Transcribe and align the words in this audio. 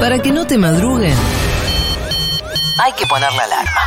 Para 0.00 0.18
que 0.20 0.32
no 0.32 0.46
te 0.46 0.56
madruguen, 0.58 1.14
hay 2.82 2.92
que 2.94 3.06
poner 3.06 3.30
la 3.32 3.44
alarma. 3.44 3.80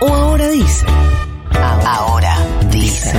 O 0.00 0.08
ahora 0.14 0.48
dice. 0.48 0.86
Ahora 1.84 2.36
dice. 2.70 3.12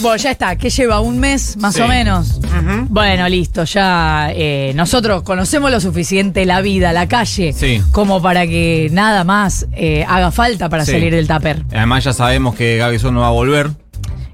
Bueno, 0.00 0.16
ya 0.16 0.30
está, 0.32 0.56
que 0.56 0.68
lleva 0.68 1.00
un 1.00 1.18
mes 1.18 1.56
más 1.58 1.74
Sí. 1.74 1.80
o 1.80 1.86
menos. 1.86 2.40
Bueno, 2.88 3.28
listo, 3.28 3.64
ya 3.64 4.28
eh, 4.32 4.72
nosotros 4.74 5.22
conocemos 5.22 5.70
lo 5.70 5.80
suficiente 5.80 6.44
la 6.46 6.60
vida, 6.60 6.92
la 6.92 7.08
calle, 7.08 7.52
Sí. 7.52 7.82
como 7.92 8.20
para 8.22 8.46
que 8.46 8.88
nada 8.92 9.24
más 9.24 9.66
eh, 9.72 10.04
haga 10.08 10.30
falta 10.30 10.68
para 10.68 10.84
Sí. 10.84 10.92
salir 10.92 11.12
del 11.14 11.26
tupper. 11.28 11.64
Además 11.72 12.04
ya 12.04 12.12
sabemos 12.12 12.54
que 12.54 12.76
Gabison 12.78 13.14
no 13.14 13.20
va 13.20 13.28
a 13.28 13.30
volver. 13.30 13.70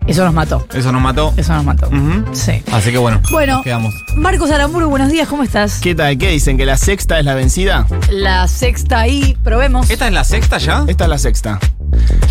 Eso 0.07 0.25
nos 0.25 0.33
mató. 0.33 0.67
Eso 0.73 0.91
nos 0.91 1.03
mató. 1.03 1.35
Eso 1.37 1.53
nos 1.53 1.65
mató. 1.67 1.91
Sí. 2.33 2.63
Así 2.73 2.91
que 2.91 2.97
bueno, 2.97 3.21
Bueno, 3.31 3.57
nos 3.57 3.63
quedamos. 3.65 3.95
Marcos 4.17 4.51
Aramburu, 4.51 4.89
buenos 4.89 5.11
días, 5.13 5.29
¿cómo 5.29 5.43
estás? 5.43 5.81
¿Qué 5.81 5.95
tal? 5.95 6.17
¿Qué 6.17 6.31
dicen? 6.31 6.57
¿Que 6.57 6.65
la 6.65 6.79
sexta 6.79 7.19
es 7.19 7.27
la 7.27 7.35
vencida? 7.35 7.87
La 8.11 8.49
sexta 8.49 9.01
ahí, 9.01 9.37
probemos. 9.45 9.91
¿Esta 9.91 10.07
es 10.07 10.13
la 10.15 10.25
sexta 10.25 10.57
ya? 10.57 10.85
Esta 10.89 11.05
es 11.05 11.11
la 11.11 11.19
sexta. 11.19 11.61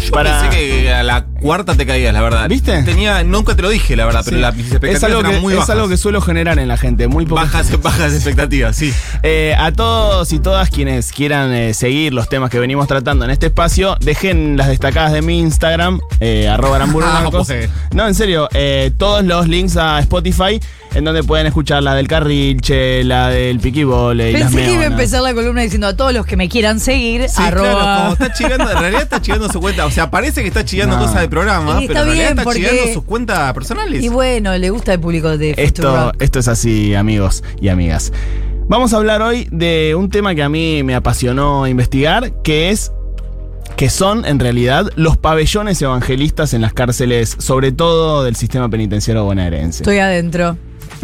Yo 0.05 0.11
para- 0.11 0.41
pensé 0.41 0.57
que 0.57 0.91
a 0.93 1.03
la 1.03 1.25
cuarta 1.25 1.75
te 1.75 1.85
caías, 1.85 2.13
la 2.13 2.21
verdad. 2.21 2.47
¿Viste? 2.49 2.83
Tenía, 2.83 3.23
nunca 3.23 3.55
te 3.55 3.61
lo 3.61 3.69
dije, 3.69 3.95
la 3.95 4.05
verdad, 4.05 4.21
pero 4.25 4.37
las 4.37 4.55
mis 4.55 4.65
expectativas 4.71 4.97
es 4.97 5.03
algo, 5.03 5.19
eran 5.19 5.31
que, 5.33 5.39
muy 5.39 5.53
es 5.53 5.59
bajas. 5.59 5.69
algo 5.75 5.87
que 5.89 5.97
suelo 5.97 6.21
generar 6.21 6.59
en 6.59 6.67
la 6.67 6.77
gente, 6.77 7.07
muy 7.07 7.25
pocas 7.25 7.51
bajas, 7.51 7.81
bajas 7.81 8.13
expectativas, 8.13 8.75
sí. 8.75 8.93
Eh, 9.23 9.55
a 9.57 9.71
todos 9.71 10.31
y 10.31 10.39
todas 10.39 10.69
quienes 10.69 11.11
quieran 11.11 11.51
eh, 11.53 11.73
seguir 11.73 12.13
los 12.13 12.29
temas 12.29 12.49
que 12.49 12.59
venimos 12.59 12.87
tratando 12.87 13.25
en 13.25 13.31
este 13.31 13.47
espacio, 13.47 13.97
dejen 13.99 14.55
las 14.57 14.67
destacadas 14.67 15.11
de 15.11 15.21
mi 15.21 15.39
Instagram, 15.39 15.99
eh, 16.19 16.47
arroba 16.47 16.77
Ah, 17.03 17.27
pues. 17.31 17.69
No, 17.93 18.07
en 18.07 18.15
serio, 18.15 18.47
eh, 18.53 18.91
todos 18.97 19.23
los 19.25 19.47
links 19.47 19.77
a 19.77 19.99
Spotify 19.99 20.59
en 20.93 21.03
donde 21.03 21.23
pueden 21.23 21.45
escuchar 21.47 21.83
la 21.83 21.93
del 21.95 22.07
carrilche, 22.07 23.03
la 23.03 23.29
del 23.29 23.59
piquibole 23.59 24.31
y 24.31 24.33
las 24.33 24.51
Pensé 24.53 24.65
que 24.67 24.73
iba 24.73 24.83
a 24.83 24.87
empezar 24.87 25.21
la 25.21 25.33
columna 25.33 25.61
diciendo 25.61 25.87
a 25.87 25.95
todos 25.95 26.13
los 26.13 26.25
que 26.25 26.37
me 26.37 26.49
quieran 26.49 26.79
seguir, 26.79 27.27
Sí, 27.29 27.41
arroba. 27.41 27.71
claro, 27.71 28.01
como 28.01 28.13
está 28.13 28.33
chivando, 28.33 28.71
en 28.71 28.79
realidad 28.79 29.01
está 29.03 29.21
chivando 29.21 29.51
su 29.51 29.59
cuenta. 29.59 29.85
O 29.85 29.91
sea, 29.91 30.09
parece 30.09 30.41
que 30.41 30.47
está 30.47 30.65
chivando 30.65 30.95
No. 30.97 31.03
cosas 31.03 31.21
del 31.21 31.29
programa, 31.29 31.81
Y 31.81 31.87
pero 31.87 31.99
está 31.99 32.01
en 32.01 32.05
realidad 32.05 32.13
bien, 32.25 32.29
está 32.29 32.43
porque- 32.43 32.59
chivando 32.69 32.93
sus 32.93 33.03
cuentas 33.03 33.53
personales. 33.53 34.03
Y 34.03 34.09
bueno, 34.09 34.57
le 34.57 34.69
gusta 34.69 34.93
el 34.93 34.99
público 34.99 35.37
de 35.37 35.53
Esto, 35.57 36.11
esto 36.19 36.39
es 36.39 36.47
así, 36.47 36.95
amigos 36.95 37.43
y 37.61 37.69
amigas. 37.69 38.11
Vamos 38.69 38.93
a 38.93 38.97
hablar 38.97 39.21
hoy 39.21 39.47
de 39.51 39.95
un 39.95 40.09
tema 40.09 40.35
que 40.35 40.43
a 40.43 40.49
mí 40.49 40.83
me 40.83 40.93
apasionó 40.95 41.67
investigar, 41.67 42.41
que 42.43 42.69
es 42.71 42.91
que 43.77 43.89
son 43.89 44.25
en 44.25 44.39
realidad 44.39 44.89
los 44.95 45.17
pabellones 45.17 45.79
evangelistas 45.81 46.53
en 46.53 46.61
las 46.61 46.73
cárceles, 46.73 47.35
sobre 47.37 47.71
todo 47.71 48.23
del 48.23 48.35
sistema 48.35 48.67
penitenciario 48.69 49.23
bonaerense. 49.23 49.83
Estoy 49.83 49.99
adentro. 49.99 50.57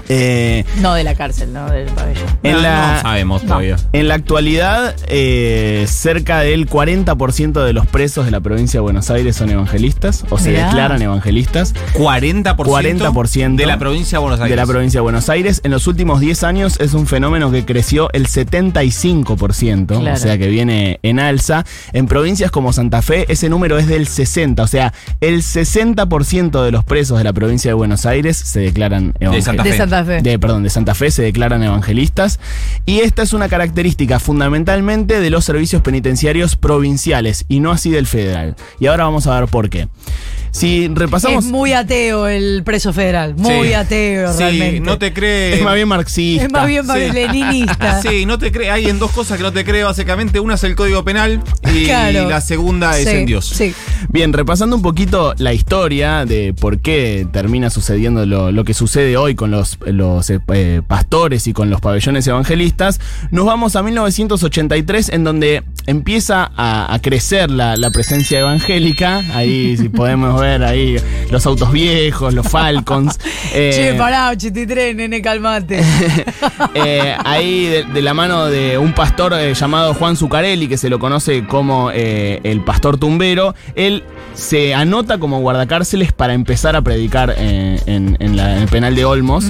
Eh, 0.09 0.65
No 0.81 0.93
de 0.93 1.03
la 1.03 1.15
cárcel, 1.15 1.53
no 1.53 1.69
del 1.69 1.87
pabellón. 1.87 2.23
en, 2.43 2.51
No, 2.53 2.59
la, 2.61 2.93
no 2.95 3.01
sabemos 3.01 3.43
No. 3.43 3.47
todavía. 3.49 3.77
en 3.93 4.07
la 4.07 4.15
actualidad, 4.15 4.95
eh, 5.07 5.85
cerca 5.87 6.39
del 6.39 6.67
40% 6.67 7.63
de 7.63 7.73
los 7.73 7.87
presos 7.87 8.25
de 8.25 8.31
la 8.31 8.39
provincia 8.41 8.79
de 8.79 8.81
Buenos 8.81 9.09
Aires 9.09 9.35
son 9.35 9.49
evangelistas 9.49 10.25
o 10.29 10.37
se 10.37 10.51
Mirá. 10.51 10.67
declaran 10.67 11.01
evangelistas. 11.01 11.73
40%, 11.93 12.55
40% 12.55 13.55
de 13.55 13.65
la 13.65 13.79
provincia 13.79 14.17
de 14.17 14.21
Buenos 14.21 14.39
Aires. 14.39 14.49
de 14.51 14.55
la 14.55 14.65
provincia 14.65 14.97
de 14.99 15.01
Buenos 15.03 15.29
Aires. 15.29 15.61
En 15.63 15.71
los 15.71 15.87
últimos 15.87 16.19
10 16.19 16.43
años 16.43 16.79
es 16.79 16.93
un 16.93 17.07
fenómeno 17.07 17.51
que 17.51 17.65
creció 17.65 18.09
el 18.13 18.27
75%, 18.27 19.99
Claro. 19.99 20.15
o 20.15 20.17
sea 20.19 20.37
que 20.37 20.47
viene 20.47 20.99
en 21.03 21.19
alza. 21.19 21.65
En 21.93 22.07
provincias 22.07 22.51
como 22.51 22.73
Santa 22.73 23.01
Fe 23.01 23.25
ese 23.31 23.49
número 23.49 23.77
es 23.77 23.87
del 23.87 24.07
60%, 24.07 24.63
o 24.63 24.67
sea, 24.67 24.93
el 25.21 25.41
60% 25.43 26.63
de 26.63 26.71
los 26.71 26.83
presos 26.83 27.17
de 27.17 27.23
la 27.23 27.33
provincia 27.33 27.69
de 27.71 27.75
Buenos 27.75 28.05
Aires 28.05 28.37
se 28.37 28.59
declaran 28.59 29.13
evangelistas. 29.19 29.43
Santa 29.53 29.63
De 29.63 29.71
Fe. 29.71 29.77
De, 30.01 30.39
perdón, 30.39 30.63
de 30.63 30.69
Santa 30.69 30.95
Fe 30.95 31.11
se 31.11 31.21
declaran 31.21 31.61
evangelistas. 31.61 32.39
Y 32.85 32.99
esta 32.99 33.21
es 33.21 33.33
una 33.33 33.49
característica 33.49 34.19
fundamentalmente 34.19 35.19
de 35.19 35.29
los 35.29 35.45
servicios 35.45 35.81
penitenciarios 35.81 36.55
provinciales 36.55 37.45
y 37.47 37.59
no 37.59 37.71
así 37.71 37.91
del 37.91 38.07
federal. 38.07 38.55
Y 38.79 38.87
ahora 38.87 39.03
vamos 39.03 39.27
a 39.27 39.39
ver 39.39 39.49
por 39.49 39.69
qué. 39.69 39.87
Si 40.53 40.87
repasamos. 40.87 41.45
Es 41.45 41.51
muy 41.51 41.73
ateo 41.73 42.27
el 42.27 42.61
preso 42.63 42.93
federal. 42.93 43.33
Muy 43.35 43.69
Sí. 43.69 43.73
ateo, 43.73 44.31
Sí, 44.33 44.39
realmente. 44.39 44.79
no 44.81 44.97
te 44.99 45.11
crees. 45.11 45.57
es 45.57 45.63
más 45.65 45.73
bien 45.75 45.87
marxista. 45.87 46.45
Es 46.45 46.51
más 46.51 46.67
bien 46.67 46.85
Sí. 46.85 47.11
leninista. 47.11 48.01
Sí, 48.03 48.25
no 48.27 48.37
te 48.37 48.51
cree. 48.51 48.69
Hay 48.69 48.85
en 48.85 48.99
dos 48.99 49.11
cosas 49.11 49.37
que 49.37 49.43
no 49.43 49.51
te 49.51 49.65
cree, 49.65 49.83
básicamente. 49.83 50.39
Una 50.39 50.53
es 50.55 50.63
el 50.63 50.75
código 50.75 51.03
penal 51.03 51.41
y 51.73 51.85
Claro. 51.85 52.29
la 52.29 52.39
segunda 52.39 52.97
es 52.99 53.09
Sí, 53.09 53.15
en 53.15 53.25
Dios. 53.25 53.47
Sí. 53.49 53.73
Bien, 54.09 54.31
repasando 54.31 54.75
un 54.75 54.83
poquito 54.83 55.33
la 55.39 55.53
historia 55.53 56.23
de 56.25 56.53
por 56.53 56.79
qué 56.79 57.25
termina 57.31 57.71
sucediendo 57.71 58.25
lo, 58.27 58.51
lo 58.51 58.63
que 58.63 58.75
sucede 58.75 59.17
hoy 59.17 59.33
con 59.33 59.49
los, 59.49 59.79
los 59.87 60.29
eh, 60.29 60.39
eh, 60.53 60.81
pastores 60.85 61.47
y 61.47 61.53
con 61.53 61.71
los 61.71 61.81
pabellones 61.81 62.27
evangelistas, 62.27 62.99
nos 63.31 63.45
vamos 63.45 63.75
a 63.75 63.81
1983 63.81 65.09
en 65.09 65.23
donde 65.23 65.63
empieza 65.87 66.51
a, 66.55 66.93
a 66.93 66.99
crecer 67.01 67.49
la, 67.49 67.75
la 67.75 67.89
presencia 67.89 68.39
evangélica. 68.39 69.23
Ahí, 69.33 69.75
si 69.77 69.89
podemos 69.89 70.39
ver, 70.39 70.42
ahí 70.43 70.97
los 71.31 71.45
autos 71.45 71.71
viejos, 71.71 72.33
los 72.33 72.47
Falcons. 72.47 73.19
Eh, 73.55 73.71
Che, 73.75 73.93
pará, 73.99 74.29
83, 74.29 74.95
nene, 74.95 75.21
calmate. 75.21 75.79
eh, 76.73 77.15
ahí 77.23 77.65
de, 77.65 77.83
de 77.83 78.01
la 78.01 78.15
mano 78.15 78.47
de 78.47 78.79
un 78.79 78.93
pastor 78.93 79.33
eh, 79.33 79.53
llamado 79.53 79.93
Juan 79.93 80.15
Zucarelli, 80.15 80.67
que 80.67 80.77
se 80.77 80.89
lo 80.89 80.97
conoce 80.97 81.45
como 81.45 81.91
eh, 81.93 82.39
el 82.43 82.63
pastor 82.63 82.97
tumbero, 82.97 83.53
él 83.75 84.03
se 84.33 84.73
anota 84.73 85.17
como 85.19 85.39
guardacárceles 85.41 86.11
para 86.11 86.33
empezar 86.33 86.75
a 86.75 86.81
predicar 86.81 87.33
eh, 87.37 87.79
en, 87.85 88.17
en 88.19 88.35
la- 88.35 88.55
en 88.57 88.63
el 88.63 88.67
penal 88.67 88.95
de 88.95 89.05
Olmos 89.05 89.45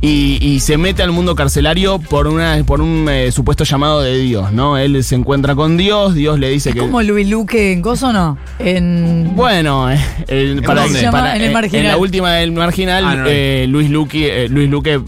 y, 0.00 0.38
y 0.40 0.60
se 0.60 0.78
mete 0.78 1.02
al 1.02 1.10
mundo 1.12 1.34
carcelario 1.34 1.98
por, 1.98 2.26
una, 2.28 2.56
por 2.64 2.80
un 2.80 3.08
eh, 3.10 3.32
supuesto 3.32 3.64
llamado 3.64 4.00
de 4.00 4.16
Dios, 4.18 4.52
¿no? 4.52 4.78
Él 4.78 5.02
se 5.04 5.14
encuentra 5.16 5.54
con 5.54 5.76
Dios, 5.76 6.14
Dios 6.14 6.38
le 6.38 6.50
dice 6.50 6.70
¿Es 6.70 6.74
que... 6.76 6.80
como 6.80 7.02
Luis 7.02 7.28
Luque 7.28 7.72
en 7.72 7.82
Coso 7.82 8.12
no? 8.12 8.38
En. 8.58 9.32
Bueno, 9.34 9.90
eh, 9.90 9.98
el- 10.28 10.62
para, 10.62 10.82
dónde? 10.82 10.98
Se 11.00 11.04
llama 11.04 11.18
para- 11.18 11.36
en 11.36 11.42
el 11.42 11.50
eh, 11.50 11.52
marginal. 11.54 11.82
en 11.84 11.88
la 11.88 11.96
última 11.96 12.32
del 12.34 12.52
marginal, 12.52 13.04
Ah, 13.06 13.14
no, 13.16 13.24
eh, 13.26 13.66
Luis, 13.68 13.90
Luque, 13.90 14.44
eh, 14.44 14.48
Luis 14.48 14.68
Luque 14.70 15.00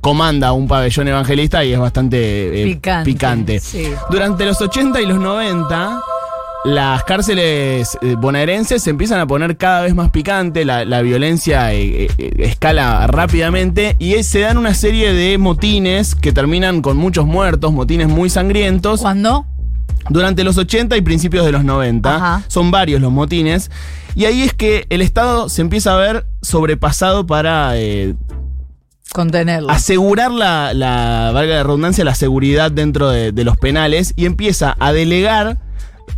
comanda 0.00 0.52
un 0.52 0.66
pabellón 0.66 1.06
evangelista 1.08 1.64
y 1.64 1.72
es 1.74 1.78
bastante 1.78 2.62
eh, 2.62 2.64
Picante, 2.64 3.10
picante. 3.12 3.60
sí. 3.60 3.84
Durante 4.10 4.44
los 4.44 4.60
80 4.60 5.00
y 5.00 5.06
los 5.06 5.20
90, 5.20 6.00
las 6.64 7.02
cárceles 7.04 7.98
eh, 8.02 8.14
bonaerenses 8.16 8.82
se 8.82 8.90
empiezan 8.90 9.18
a 9.20 9.26
poner 9.26 9.56
cada 9.56 9.82
vez 9.82 9.94
más 9.94 10.10
picante, 10.10 10.64
la, 10.64 10.84
la 10.84 11.02
violencia 11.02 11.72
eh, 11.74 12.08
eh, 12.18 12.32
escala 12.38 13.06
rápidamente 13.08 13.96
y 13.98 14.22
se 14.22 14.40
dan 14.40 14.58
una 14.58 14.74
serie 14.74 15.12
de 15.12 15.38
motines 15.38 16.14
que 16.14 16.32
terminan 16.32 16.80
con 16.80 16.96
muchos 16.96 17.26
muertos, 17.26 17.72
motines 17.72 18.08
muy 18.08 18.30
sangrientos. 18.30 19.00
¿Cuándo? 19.00 19.44
Durante 20.08 20.44
los 20.44 20.56
80 20.56 20.96
y 20.96 21.00
principios 21.02 21.44
de 21.44 21.52
los 21.52 21.64
90, 21.64 22.14
Ajá. 22.16 22.42
son 22.48 22.70
varios 22.70 23.00
los 23.00 23.12
motines, 23.12 23.70
y 24.16 24.24
ahí 24.24 24.42
es 24.42 24.52
que 24.52 24.86
el 24.90 25.00
Estado 25.00 25.48
se 25.48 25.62
empieza 25.62 25.94
a 25.94 25.96
ver 25.96 26.26
sobrepasado 26.42 27.24
para 27.26 27.76
eh, 27.76 28.14
Contenerlo. 29.12 29.70
asegurar 29.70 30.30
la, 30.30 30.74
la, 30.74 31.30
valga 31.32 31.54
la 31.56 31.62
redundancia, 31.62 32.04
la 32.04 32.14
seguridad 32.16 32.70
dentro 32.72 33.10
de, 33.10 33.30
de 33.32 33.44
los 33.44 33.56
penales 33.56 34.12
y 34.16 34.26
empieza 34.26 34.76
a 34.80 34.92
delegar 34.92 35.58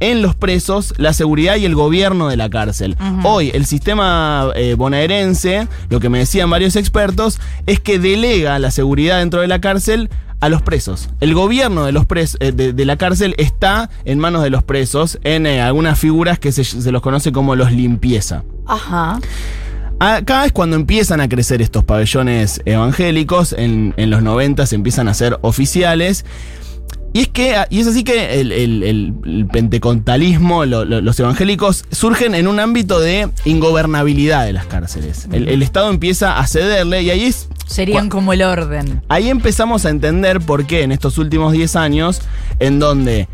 en 0.01 0.23
los 0.23 0.35
presos 0.35 0.93
la 0.99 1.13
seguridad 1.13 1.57
y 1.57 1.65
el 1.65 1.75
gobierno 1.75 2.29
de 2.29 2.37
la 2.37 2.51
cárcel. 2.51 2.97
Hoy 3.23 3.51
el 3.55 3.65
sistema 3.67 4.49
eh, 4.57 4.75
bonaerense, 4.75 5.69
lo 5.89 6.01
que 6.01 6.09
me 6.09 6.19
decían 6.19 6.51
varios 6.51 6.77
expertos, 6.77 7.41
es 7.67 7.81
que 7.81 7.99
delega 7.99 8.59
la 8.59 8.71
seguridad 8.71 9.19
dentro 9.21 9.41
de 9.41 9.47
la 9.49 9.61
cárcel 9.61 10.11
a 10.41 10.49
los 10.49 10.61
presos. 10.63 11.09
El 11.21 11.33
gobierno 11.33 11.85
de, 11.85 11.93
los 11.93 12.07
pres- 12.07 12.37
eh, 12.41 12.53
de, 12.53 12.73
de 12.73 12.85
la 12.85 12.97
cárcel 12.97 13.35
está 13.39 13.89
en 14.05 14.19
manos 14.19 14.43
de 14.43 14.51
los 14.51 14.63
presos 14.63 15.19
en 15.23 15.47
eh, 15.47 15.63
algunas 15.63 15.99
figuras 15.99 16.39
que 16.39 16.53
se, 16.53 16.65
se 16.65 16.93
los 16.93 17.01
conoce 17.01 17.33
como 17.33 17.55
los 17.57 17.73
limpieza. 17.73 18.43
Ajá. 18.67 19.19
Acá 20.01 20.45
es 20.45 20.53
cuando 20.53 20.77
empiezan 20.77 21.21
a 21.21 21.29
crecer 21.29 21.63
estos 21.63 21.85
pabellones 21.85 22.61
evangélicos, 22.67 23.55
en, 23.57 23.95
en 23.97 24.11
los 24.11 24.23
90 24.23 24.67
se 24.67 24.75
empiezan 24.75 25.09
a 25.09 25.13
hacer 25.13 25.39
oficiales. 25.41 26.25
Y 27.15 27.21
es 27.21 27.29
que, 27.29 27.55
y 27.71 27.79
es 27.81 27.87
así 27.87 28.03
que 28.05 28.41
el, 28.41 28.51
el- 28.51 28.83
lo- 30.67 30.85
lo- 30.85 31.01
los 31.01 31.21
evangélicos, 31.21 31.85
surgen 31.93 32.35
en 32.35 32.49
un 32.49 32.59
ámbito 32.59 32.99
de 32.99 33.29
ingobernabilidad 33.45 34.45
de 34.45 34.53
las 34.53 34.67
cárceles. 34.67 35.29
El, 35.33 35.49
el 35.49 35.63
Estado 35.63 35.91
empieza 35.91 36.39
a 36.39 36.47
cederle 36.47 37.03
y 37.03 37.11
ahí 37.11 37.25
es. 37.25 37.49
Serían 37.67 38.09
como 38.09 38.33
el 38.33 38.43
orden. 38.43 39.01
Ahí 39.09 39.31
empezamos 39.31 39.87
a 39.87 39.91
entender 39.91 40.41
por 40.41 40.67
qué 40.67 40.83
en 40.83 40.91
estos 40.93 41.17
últimos 41.17 41.53
10 41.53 41.77
años, 41.77 42.21
en 42.59 42.79
donde 42.81 43.29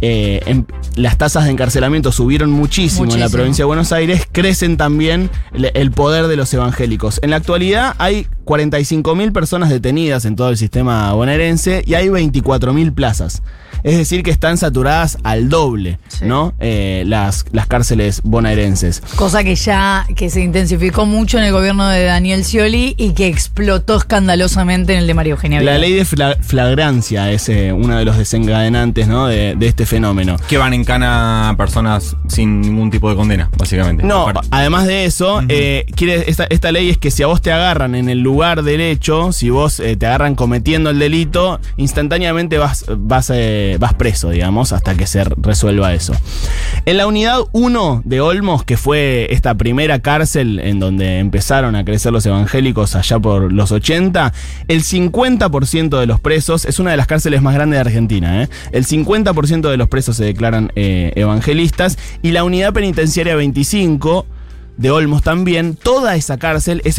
eh, 0.00 0.64
las 0.94 1.18
tasas 1.18 1.44
de 1.44 1.50
encarcelamiento 1.50 2.12
subieron 2.12 2.50
muchísimo, 2.50 3.12
en 3.12 3.20
la 3.20 3.28
provincia 3.28 3.62
de 3.62 3.66
Buenos 3.66 3.92
Aires, 3.92 4.26
crecen 4.30 4.76
también 4.76 5.30
el, 5.52 5.70
el 5.74 5.90
poder 5.90 6.26
de 6.26 6.36
los 6.36 6.52
evangélicos. 6.52 7.18
En 7.22 7.30
la 7.30 7.36
actualidad 7.36 7.94
hay 7.98 8.26
45.000 8.44 9.32
personas 9.32 9.70
detenidas 9.70 10.24
en 10.24 10.36
todo 10.36 10.50
el 10.50 10.56
sistema 10.56 11.12
bonaerense 11.12 11.82
y 11.86 11.94
hay 11.94 12.08
24.000 12.08 12.94
plazas. 12.94 13.42
Es 13.82 13.96
decir, 13.96 14.22
que 14.22 14.30
están 14.30 14.56
saturadas 14.58 15.18
al 15.22 15.48
doble, 15.48 15.98
Sí. 16.08 16.24
¿no? 16.24 16.54
Eh, 16.60 17.04
las, 17.06 17.44
las 17.52 17.66
cárceles 17.66 18.20
bonaerenses. 18.24 19.02
Cosa 19.16 19.44
que 19.44 19.54
ya 19.54 20.06
que 20.16 20.30
se 20.30 20.40
intensificó 20.42 21.06
mucho 21.06 21.38
en 21.38 21.44
el 21.44 21.52
gobierno 21.52 21.88
de 21.88 22.04
Daniel 22.04 22.44
Scioli 22.44 22.94
y 22.96 23.12
que 23.12 23.26
explotó 23.26 23.96
escandalosamente 23.96 24.92
en 24.94 25.00
el 25.00 25.06
de 25.06 25.14
María 25.14 25.32
Eugenia 25.32 25.60
La 25.60 25.78
ley 25.78 25.92
de 25.92 26.04
fla- 26.04 26.36
flagrancia 26.40 27.30
es 27.30 27.48
eh, 27.48 27.72
uno 27.72 27.96
de 27.96 28.04
los 28.04 28.16
desencadenantes 28.18 29.08
¿no? 29.08 29.26
de, 29.26 29.54
de 29.56 29.66
este 29.66 29.86
fenómeno. 29.86 30.36
Que 30.48 30.58
van 30.58 30.74
en 30.74 30.84
cana 30.84 31.54
personas 31.58 32.16
sin 32.28 32.60
ningún 32.60 32.90
tipo 32.90 33.10
de 33.10 33.16
condena, 33.16 33.50
básicamente. 33.58 34.02
No, 34.02 34.22
Aparte. 34.28 34.48
además 34.50 34.86
de 34.86 35.04
eso, 35.04 35.42
eh, 35.48 35.84
quiere, 35.94 36.28
esta, 36.30 36.44
esta 36.50 36.72
ley 36.72 36.90
es 36.90 36.98
que 36.98 37.10
si 37.10 37.22
a 37.22 37.26
vos 37.26 37.42
te 37.42 37.52
agarran 37.52 37.94
en 37.94 38.08
el 38.08 38.20
lugar 38.20 38.62
del 38.62 38.80
hecho, 38.80 39.32
si 39.32 39.50
vos 39.50 39.80
eh, 39.80 39.96
te 39.96 40.06
agarran 40.06 40.34
cometiendo 40.34 40.90
el 40.90 40.98
delito, 40.98 41.60
instantáneamente 41.76 42.58
vas, 42.58 42.84
vas, 42.88 43.30
eh, 43.66 43.78
vas 43.78 43.94
preso, 43.94 44.30
digamos, 44.30 44.72
hasta 44.72 44.94
que 44.94 45.06
se 45.06 45.24
resuelva 45.24 45.92
eso. 45.94 46.14
En 46.84 46.96
la 46.96 47.06
unidad 47.06 47.40
1 47.52 48.02
de 48.04 48.20
Olmos, 48.20 48.64
que 48.64 48.76
fue 48.76 49.26
esta 49.30 49.54
primera 49.56 50.00
cárcel 50.00 50.60
en 50.60 50.78
donde 50.78 51.18
empezaron 51.18 51.74
a 51.76 51.84
crecer 51.84 52.12
los 52.12 52.24
evangélicos 52.26 52.94
allá 52.94 53.18
por 53.18 53.52
los 53.52 53.72
80, 53.72 54.32
el 54.68 54.82
50% 54.84 55.98
de 55.98 56.06
los 56.06 56.20
presos, 56.20 56.64
es 56.64 56.78
una 56.78 56.92
de 56.92 56.96
las 56.96 57.06
cárceles 57.06 57.42
más 57.42 57.54
grandes 57.54 57.76
de 57.76 57.80
Argentina, 57.80 58.42
¿eh? 58.42 58.48
el 58.72 58.86
50% 58.86 59.68
de 59.68 59.76
los 59.76 59.88
presos 59.88 60.16
se 60.16 60.24
declaran 60.24 60.72
eh, 60.76 61.12
evangelistas 61.16 61.98
y 62.22 62.30
la 62.30 62.44
unidad 62.44 62.72
penitenciaria 62.72 63.34
25 63.34 64.26
de 64.76 64.90
Olmos 64.90 65.22
también, 65.22 65.74
toda 65.74 66.16
esa 66.16 66.36
cárcel 66.38 66.82
es, 66.84 66.98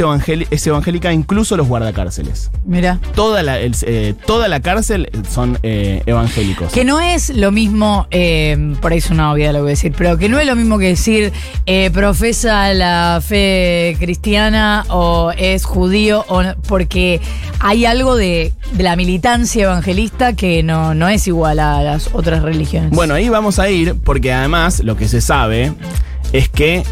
es 0.49 0.67
evangélica, 0.67 1.13
incluso 1.13 1.55
los 1.57 1.67
guardacárceles. 1.67 2.49
Mira. 2.65 2.99
Toda 3.15 3.43
la, 3.43 3.59
el- 3.59 3.75
eh, 3.83 4.15
toda 4.25 4.47
la 4.47 4.59
cárcel 4.61 5.09
son 5.29 5.59
eh, 5.63 6.01
evangélicos. 6.07 6.71
Que 6.73 6.83
no 6.83 6.99
es 6.99 7.29
lo 7.29 7.51
mismo, 7.51 8.07
eh, 8.09 8.75
por 8.81 8.91
ahí 8.93 8.97
es 8.97 9.09
una 9.11 9.31
obviedad 9.31 9.51
lo 9.51 9.59
que 9.59 9.61
voy 9.63 9.69
a 9.69 9.73
decir, 9.73 9.93
pero 9.97 10.17
que 10.17 10.27
no 10.27 10.39
es 10.39 10.47
lo 10.47 10.55
mismo 10.55 10.79
que 10.79 10.87
decir 10.87 11.31
eh, 11.67 11.91
profesa 11.91 12.73
la 12.73 13.21
fe 13.23 13.95
cristiana 13.99 14.83
o 14.89 15.31
es 15.37 15.63
judío, 15.65 16.25
o 16.29 16.41
no- 16.43 16.55
porque 16.67 17.21
hay 17.59 17.85
algo 17.85 18.15
de, 18.15 18.53
de 18.73 18.83
la 18.83 18.95
militancia 18.95 19.65
evangelista 19.65 20.33
que 20.33 20.63
no, 20.63 20.95
no 20.95 21.07
es 21.09 21.27
igual 21.27 21.59
a 21.59 21.83
las 21.83 22.09
otras 22.13 22.41
religiones. 22.41 22.89
Bueno, 22.89 23.13
ahí 23.13 23.29
vamos 23.29 23.59
a 23.59 23.69
ir 23.69 23.95
porque 24.03 24.33
además 24.33 24.79
lo 24.83 24.97
que 24.97 25.07
se 25.07 25.21
sabe 25.21 25.73
es 26.33 26.49
que 26.49 26.83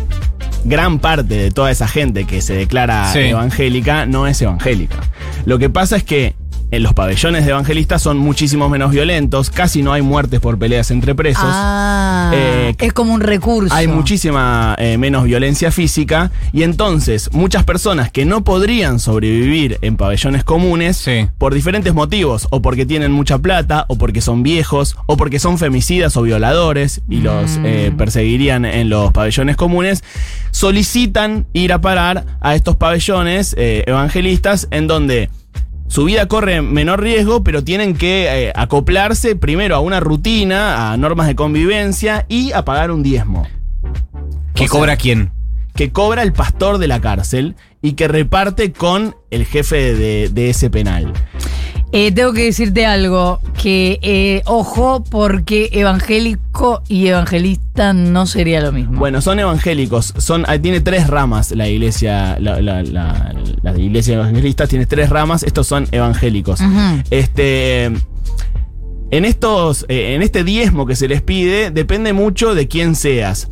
gran 0.65 0.99
parte 0.99 1.35
de 1.35 1.51
toda 1.51 1.71
esa 1.71 1.87
gente 1.87 2.25
que 2.25 2.41
se 2.41 2.53
declara 2.55 3.11
Sí. 3.13 3.19
evangélica 3.19 4.05
no 4.05 4.27
es 4.27 4.41
evangélica. 4.41 4.97
Lo 5.45 5.57
que 5.59 5.69
pasa 5.69 5.95
es 5.95 6.03
que 6.03 6.35
en 6.75 6.83
los 6.83 6.93
pabellones 6.93 7.45
de 7.45 7.51
evangelistas 7.51 8.01
son 8.01 8.17
muchísimo 8.17 8.69
menos 8.69 8.91
violentos, 8.91 9.49
casi 9.49 9.81
no 9.81 9.93
hay 9.93 10.01
muertes 10.01 10.39
por 10.39 10.57
peleas 10.59 10.91
entre 10.91 11.15
presos. 11.15 11.43
Ah, 11.45 12.31
Eh, 12.33 12.75
es 12.79 12.93
como 12.93 13.13
un 13.13 13.21
recurso. 13.21 13.73
Hay 13.73 13.87
muchísima 13.87 14.75
eh, 14.79 14.97
menos 14.97 15.23
violencia 15.25 15.71
física 15.71 16.31
y 16.51 16.63
entonces 16.63 17.29
muchas 17.33 17.63
personas 17.63 18.11
que 18.11 18.25
no 18.25 18.43
podrían 18.43 18.99
sobrevivir 18.99 19.77
en 19.81 19.95
pabellones 19.95 20.43
comunes 20.43 20.97
Sí. 20.97 21.27
por 21.37 21.53
diferentes 21.53 21.93
motivos, 21.93 22.47
o 22.51 22.61
porque 22.61 22.85
tienen 22.85 23.11
mucha 23.11 23.37
plata, 23.37 23.85
o 23.87 23.97
porque 23.97 24.21
son 24.21 24.43
viejos, 24.43 24.95
o 25.05 25.17
porque 25.17 25.39
son 25.39 25.57
femicidas 25.57 26.17
o 26.17 26.23
violadores 26.23 27.01
y 27.09 27.17
los 27.17 27.59
eh, 27.63 27.91
perseguirían 27.97 28.65
en 28.65 28.89
los 28.89 29.11
pabellones 29.13 29.55
comunes, 29.55 30.03
solicitan 30.51 31.45
ir 31.53 31.73
a 31.73 31.81
parar 31.81 32.25
a 32.41 32.55
estos 32.55 32.75
pabellones 32.75 33.53
eh, 33.57 33.83
evangelistas 33.87 34.67
en 34.71 34.87
donde 34.87 35.29
su 35.87 36.03
vida 36.03 36.27
corre 36.27 36.61
menor 36.61 37.01
riesgo, 37.01 37.43
pero 37.43 37.63
tienen 37.63 37.95
que 37.95 38.47
eh, 38.47 38.51
acoplarse 38.55 39.35
primero 39.35 39.75
a 39.75 39.79
una 39.79 39.99
rutina, 39.99 40.91
a 40.91 40.97
normas 40.97 41.27
de 41.27 41.35
convivencia 41.35 42.25
y 42.27 42.51
a 42.51 42.65
pagar 42.65 42.91
un 42.91 43.03
diezmo. 43.03 43.47
¿Qué 44.53 44.65
o 44.65 44.67
sea, 44.67 44.79
cobra 44.79 44.97
quién? 44.97 45.31
Que 45.75 45.91
cobra 45.91 46.23
el 46.23 46.33
pastor 46.33 46.77
de 46.79 46.87
la 46.87 47.01
cárcel 47.01 47.55
y 47.81 47.93
que 47.93 48.07
reparte 48.07 48.71
con 48.71 49.15
el 49.29 49.45
jefe 49.45 49.93
de, 49.93 50.29
de 50.29 50.49
ese 50.49 50.69
penal. 50.69 51.13
Eh, 51.91 52.11
tengo 52.11 52.33
que 52.33 52.43
decirte 52.45 52.85
algo, 52.85 53.39
que 53.61 53.99
eh, 54.01 54.41
ojo 54.45 55.03
porque 55.09 55.69
evangélico 55.71 56.81
y 56.89 57.07
evangelista 57.07 57.93
no 57.93 58.25
sería 58.25 58.59
lo 58.59 58.71
mismo. 58.73 58.99
Bueno, 58.99 59.21
son 59.21 59.39
evangélicos, 59.39 60.13
son, 60.17 60.43
ah, 60.47 60.57
tiene 60.59 60.81
tres 60.81 61.07
ramas 61.07 61.51
la 61.51 61.69
iglesia, 61.69 62.37
la, 62.39 62.59
la- 62.61 62.83
la- 62.83 63.33
la 63.61 63.77
iglesia 63.77 64.15
evangelista 64.15 64.67
tiene 64.67 64.85
tres 64.87 65.09
ramas, 65.09 65.43
estos 65.43 65.67
son 65.67 65.87
evangélicos. 65.91 66.59
Este. 67.11 67.85
En 69.11 69.23
estos. 69.23 69.85
eh, 69.87 70.15
en 70.15 70.21
este 70.21 70.43
diezmo 70.43 70.85
que 70.85 70.95
se 70.95 71.07
les 71.07 71.21
pide, 71.21 71.71
depende 71.71 72.11
mucho 72.11 72.55
de 72.55 72.67
quién 72.67 72.95
seas. 72.95 73.47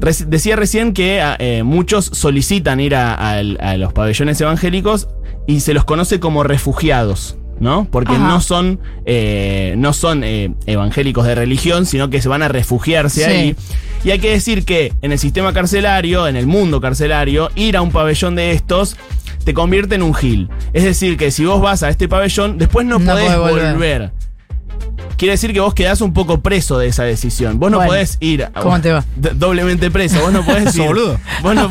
Reci- 0.00 0.26
decía 0.26 0.54
recién 0.54 0.92
que 0.92 1.20
ah, 1.20 1.36
eh, 1.40 1.62
muchos 1.64 2.04
solicitan 2.04 2.78
ir 2.78 2.94
a 2.94 3.42
los 3.76 3.92
pabellones 3.92 4.40
evangélicos 4.40 5.08
y 5.48 5.60
se 5.60 5.74
los 5.74 5.84
conoce 5.84 6.20
como 6.20 6.44
refugiados. 6.44 7.36
¿No? 7.60 7.86
Porque 7.90 8.12
Ajá. 8.14 8.26
no 8.26 8.40
son, 8.40 8.80
eh, 9.04 9.74
no 9.76 9.92
son 9.92 10.24
eh, 10.24 10.52
evangélicos 10.66 11.26
de 11.26 11.34
religión, 11.34 11.84
sino 11.86 12.08
que 12.08 12.22
se 12.22 12.28
van 12.28 12.42
a 12.42 12.48
refugiarse 12.48 13.24
Sí. 13.24 13.30
ahí. 13.30 13.56
Y 14.02 14.10
hay 14.12 14.18
que 14.18 14.30
decir 14.30 14.64
que 14.64 14.94
en 15.02 15.12
el 15.12 15.18
sistema 15.18 15.52
carcelario, 15.52 16.26
en 16.26 16.36
el 16.36 16.46
mundo 16.46 16.80
carcelario, 16.80 17.50
ir 17.54 17.76
a 17.76 17.82
un 17.82 17.90
pabellón 17.92 18.34
de 18.34 18.52
estos 18.52 18.96
te 19.44 19.52
convierte 19.54 19.94
en 19.94 20.02
un 20.02 20.14
gil. 20.14 20.48
Es 20.72 20.84
decir, 20.84 21.16
que 21.18 21.30
si 21.30 21.44
vos 21.44 21.60
vas 21.60 21.82
a 21.82 21.90
este 21.90 22.08
pabellón, 22.08 22.56
después 22.58 22.86
no, 22.86 22.98
No 22.98 23.12
podés 23.12 23.36
volver. 23.36 24.10
Quiere 25.16 25.32
decir 25.32 25.52
que 25.52 25.60
vos 25.60 25.74
quedás 25.74 26.00
un 26.00 26.14
poco 26.14 26.40
preso 26.40 26.78
de 26.78 26.86
esa 26.88 27.04
decisión. 27.04 27.58
Vos 27.58 27.70
no 27.70 27.76
Bueno, 27.76 27.90
podés 27.90 28.16
ir. 28.20 28.44
a- 28.44 28.52
¿cómo 28.52 28.80
te 28.80 28.90
va? 28.90 29.04
Doblemente 29.34 29.90
preso. 29.90 30.18
Vos 30.20 30.32
no 30.32 30.42
podés 30.42 30.74
ir. 30.76 30.82
Boludo. 30.86 31.20
Vos 31.42 31.54
no, 31.54 31.68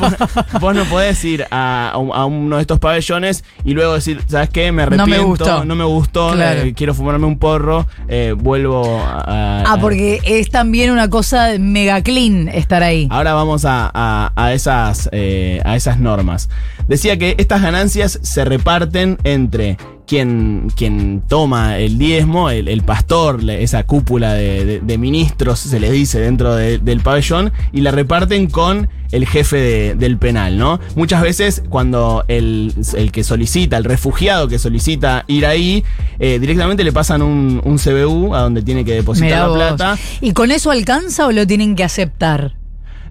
vos 0.59 0.75
no 0.75 0.83
podés 0.85 1.25
ir 1.25 1.47
a, 1.50 1.89
a 1.89 1.97
un- 1.97 2.11
a 2.13 2.25
uno 2.25 2.57
de 2.57 2.61
estos 2.61 2.77
pabellones 2.77 3.44
y 3.65 3.73
luego 3.73 3.95
decir, 3.95 4.21
¿sabes 4.27 4.50
qué? 4.50 4.71
Me 4.71 4.83
No 4.85 4.89
me 4.91 4.95
arrepiento. 5.15 5.25
gustó. 5.25 5.65
No 5.65 5.73
me 5.75 5.83
gustó. 5.83 6.33
Claro. 6.33 6.61
eh, 6.61 6.73
quiero 6.75 6.94
fumarme 6.94 7.25
un 7.25 7.39
porro. 7.39 7.88
eh, 8.07 8.35
vuelvo 8.38 9.00
a. 9.00 9.17
a- 9.21 9.63
Ah, 9.73 9.77
porque 9.81 10.21
es 10.25 10.51
también 10.51 10.91
una 10.91 11.09
cosa 11.09 11.47
mega 11.59 12.03
clean 12.03 12.50
estar 12.50 12.83
ahí. 12.83 13.07
Ahora 13.09 13.33
vamos 13.33 13.65
a, 13.65 13.89
a- 13.91 14.31
a 14.35 14.53
esas, 14.53 15.09
eh, 15.11 15.59
a 15.65 15.75
esas 15.75 16.00
normas. 16.00 16.50
Decía 16.88 17.17
que 17.17 17.33
estas 17.39 17.63
ganancias 17.63 18.19
se 18.21 18.45
reparten 18.45 19.17
entre 19.23 19.77
quien, 20.09 20.71
quien 20.75 21.21
toma 21.27 21.77
el 21.77 22.00
diezmo, 22.00 22.50
el, 22.50 22.67
el 22.67 22.81
pastor, 22.81 23.47
esa 23.47 23.83
cúpula 23.83 24.33
de, 24.33 24.65
de- 24.65 24.79
de 24.79 24.97
ministros, 24.97 25.59
se 25.59 25.79
les 25.79 25.91
dice 25.91 26.19
dentro 26.19 26.56
de- 26.56 26.79
del 26.79 27.01
pabellón, 27.01 27.51
y 27.71 27.81
la 27.81 27.91
reparten 27.91 28.47
con 28.47 28.89
el 29.11 29.27
jefe 29.27 29.57
de- 29.57 29.95
del 29.95 30.17
penal, 30.17 30.57
¿no? 30.57 30.79
Muchas 30.95 31.21
veces 31.21 31.61
cuando 31.69 32.25
el, 32.28 32.73
el 32.95 33.11
que 33.11 33.23
solicita, 33.23 33.78
el 33.78 33.83
refugiado 33.83 34.47
que 34.47 34.57
solicita 34.57 35.25
ir 35.28 35.45
ahí, 35.45 35.83
eh, 36.18 36.39
directamente 36.39 36.83
le 36.83 36.92
pasan 36.92 37.21
un, 37.21 37.61
un 37.63 37.78
CBU 37.78 38.33
a 38.33 38.42
donde 38.42 38.63
tiene 38.63 38.83
que 38.83 38.94
depositar 38.95 39.28
Mirá 39.30 39.42
la 39.42 39.47
vos. 39.47 39.57
plata. 39.57 39.97
¿Y 40.21 40.31
con 40.33 40.49
eso 40.51 40.71
alcanza 40.71 41.28
o 41.28 41.31
lo 41.31 41.45
tienen 41.45 41.75
que 41.75 41.83
aceptar? 41.83 42.56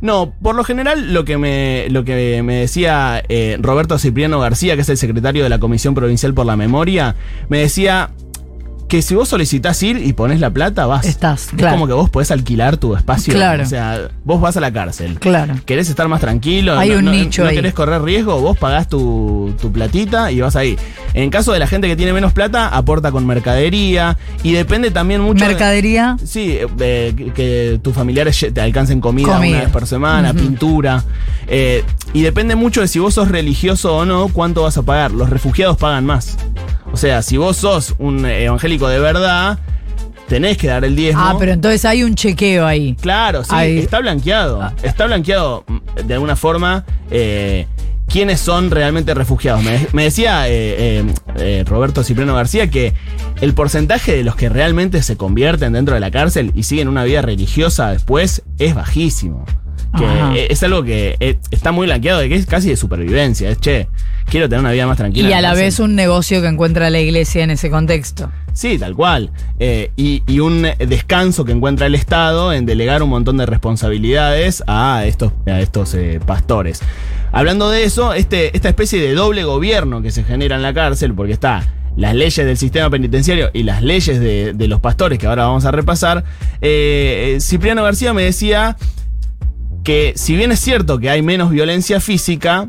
No, 0.00 0.32
por 0.42 0.54
lo 0.54 0.64
general 0.64 1.12
lo 1.12 1.24
que 1.24 1.38
me, 1.38 1.86
lo 1.90 2.04
que 2.04 2.42
me 2.42 2.56
decía 2.56 3.22
eh, 3.28 3.56
Roberto 3.60 3.98
Cipriano 3.98 4.38
García, 4.40 4.76
que 4.76 4.82
es 4.82 4.88
el 4.88 4.96
secretario 4.96 5.42
de 5.42 5.48
la 5.48 5.58
Comisión 5.58 5.94
Provincial 5.94 6.34
por 6.34 6.46
la 6.46 6.56
Memoria, 6.56 7.16
me 7.48 7.58
decía 7.58 8.10
que 8.88 9.02
si 9.02 9.14
vos 9.14 9.28
solicitás 9.28 9.82
ir 9.82 9.98
y 10.04 10.12
pones 10.14 10.40
la 10.40 10.50
plata, 10.50 10.86
vas. 10.86 11.04
Estás, 11.06 11.48
es 11.48 11.52
claro. 11.52 11.74
como 11.74 11.86
que 11.86 11.92
vos 11.92 12.08
podés 12.10 12.30
alquilar 12.30 12.76
tu 12.78 12.96
espacio. 12.96 13.34
Claro. 13.34 13.62
O 13.62 13.66
sea, 13.66 14.08
vos 14.24 14.40
vas 14.40 14.56
a 14.56 14.60
la 14.60 14.72
cárcel. 14.72 15.18
Claro. 15.20 15.54
¿Querés 15.66 15.88
estar 15.90 16.08
más 16.08 16.20
tranquilo? 16.20 16.76
Hay 16.78 16.90
no, 16.90 16.98
un 16.98 17.04
no- 17.04 17.10
nicho 17.12 17.42
no 17.42 17.50
ahí. 17.50 17.54
querés 17.56 17.74
correr 17.74 18.02
riesgo? 18.02 18.40
Vos 18.40 18.56
pagás 18.58 18.88
tu, 18.88 19.54
tu 19.60 19.70
platita 19.70 20.32
y 20.32 20.40
vas 20.40 20.56
ahí. 20.56 20.76
En 21.14 21.30
caso 21.30 21.52
de 21.52 21.58
la 21.58 21.66
gente 21.66 21.86
que 21.86 21.96
tiene 21.96 22.12
menos 22.12 22.32
plata, 22.32 22.68
aporta 22.68 23.12
con 23.12 23.26
mercadería. 23.26 24.16
Y 24.42 24.52
depende 24.52 24.90
también 24.90 25.20
mucho. 25.20 25.44
de- 25.44 25.50
Mercadería. 25.50 26.16
Sí, 26.24 26.58
eh, 26.80 27.12
que, 27.16 27.32
que 27.32 27.80
tus 27.82 27.94
familiares 27.94 28.46
te 28.52 28.60
alcancen 28.60 29.00
comida, 29.00 29.34
Comida. 29.34 29.50
una 29.56 29.60
vez 29.64 29.70
por 29.70 29.86
semana, 29.86 30.32
pintura. 30.34 31.04
eh, 31.46 31.84
y 32.14 32.22
depende 32.22 32.56
mucho 32.56 32.80
de 32.80 32.88
si 32.88 32.98
vos 32.98 33.12
sos 33.14 33.28
religioso 33.28 33.94
o 33.96 34.04
no, 34.06 34.28
cuánto 34.28 34.62
vas 34.62 34.78
a 34.78 34.82
pagar. 34.82 35.10
Los 35.10 35.28
refugiados 35.28 35.76
pagan 35.76 36.06
más. 36.06 36.36
O 36.92 36.96
sea, 36.96 37.22
si 37.22 37.36
vos 37.36 37.56
sos 37.56 37.94
un 37.98 38.24
evangélico 38.26 38.88
de 38.88 38.98
verdad, 38.98 39.58
tenés 40.28 40.56
que 40.56 40.68
dar 40.68 40.84
el 40.84 40.96
diezmo. 40.96 41.22
Ah, 41.22 41.36
pero 41.38 41.52
entonces 41.52 41.84
hay 41.84 42.02
un 42.02 42.14
chequeo 42.14 42.66
ahí. 42.66 42.96
Claro, 43.00 43.44
sí, 43.44 43.54
está 43.78 44.00
blanqueado. 44.00 44.62
Ah. 44.62 44.72
Está 44.82 45.06
blanqueado 45.06 45.64
mm, 45.66 46.06
de 46.06 46.14
alguna 46.14 46.36
forma. 46.36 46.84
eh, 47.10 47.66
¿Quiénes 48.10 48.40
son 48.40 48.70
realmente 48.70 49.12
refugiados? 49.12 49.62
Me, 49.62 49.86
me 49.92 50.04
decía 50.04 50.48
eh, 50.48 50.52
eh, 51.00 51.04
eh, 51.36 51.64
Roberto 51.66 52.02
Cipriano 52.02 52.34
García 52.34 52.70
que 52.70 52.94
el 53.42 53.52
porcentaje 53.52 54.16
de 54.16 54.24
los 54.24 54.34
que 54.34 54.48
realmente 54.48 55.02
se 55.02 55.18
convierten 55.18 55.74
dentro 55.74 55.92
de 55.92 56.00
la 56.00 56.10
cárcel 56.10 56.52
y 56.54 56.62
siguen 56.62 56.88
una 56.88 57.04
vida 57.04 57.20
religiosa 57.20 57.90
después 57.90 58.44
es 58.58 58.74
bajísimo. 58.74 59.44
Que 59.96 60.04
Ajá. 60.04 60.34
eh, 60.36 60.48
es 60.50 60.62
algo 60.62 60.82
que 60.82 61.16
eh, 61.20 61.38
está 61.50 61.72
muy 61.72 61.86
blanqueado, 61.86 62.20
de 62.20 62.28
que 62.28 62.34
es 62.34 62.46
casi 62.46 62.68
de 62.68 62.76
supervivencia. 62.76 63.50
Es, 63.50 63.60
che, 63.60 63.88
quiero 64.26 64.48
tener 64.48 64.60
una 64.60 64.72
vida 64.72 64.86
más 64.86 64.96
tranquila. 64.96 65.28
Y 65.28 65.32
a 65.32 65.40
la 65.40 65.54
vez 65.54 65.78
un 65.80 65.94
negocio 65.94 66.40
que 66.42 66.48
encuentra 66.48 66.90
la 66.90 67.00
iglesia 67.00 67.44
en 67.44 67.50
ese 67.50 67.70
contexto. 67.70 68.30
Sí, 68.52 68.78
tal 68.78 68.94
cual. 68.94 69.30
Eh, 69.58 69.92
y, 69.96 70.22
y 70.26 70.40
un 70.40 70.66
descanso 70.78 71.44
que 71.44 71.52
encuentra 71.52 71.86
el 71.86 71.94
Estado 71.94 72.52
en 72.52 72.66
delegar 72.66 73.02
un 73.02 73.10
montón 73.10 73.36
de 73.36 73.46
responsabilidades 73.46 74.64
a 74.66 75.04
estos, 75.06 75.32
a 75.46 75.60
estos 75.60 75.94
eh, 75.94 76.20
pastores. 76.24 76.80
Hablando 77.30 77.70
de 77.70 77.84
eso, 77.84 78.14
este, 78.14 78.56
esta 78.56 78.68
especie 78.68 79.00
de 79.00 79.14
doble 79.14 79.44
gobierno 79.44 80.02
que 80.02 80.10
se 80.10 80.24
genera 80.24 80.56
en 80.56 80.62
la 80.62 80.74
cárcel, 80.74 81.14
porque 81.14 81.32
está 81.32 81.68
las 81.96 82.14
leyes 82.14 82.46
del 82.46 82.56
sistema 82.56 82.88
penitenciario 82.90 83.50
y 83.52 83.64
las 83.64 83.82
leyes 83.82 84.20
de, 84.20 84.52
de 84.54 84.68
los 84.68 84.80
pastores, 84.80 85.18
que 85.18 85.26
ahora 85.26 85.46
vamos 85.46 85.64
a 85.64 85.72
repasar, 85.72 86.24
eh, 86.60 87.34
eh, 87.36 87.40
Cipriano 87.40 87.82
García 87.82 88.14
me 88.14 88.22
decía 88.22 88.76
que 89.88 90.12
si 90.16 90.36
bien 90.36 90.52
es 90.52 90.60
cierto 90.60 90.98
que 90.98 91.08
hay 91.08 91.22
menos 91.22 91.50
violencia 91.50 91.98
física, 91.98 92.68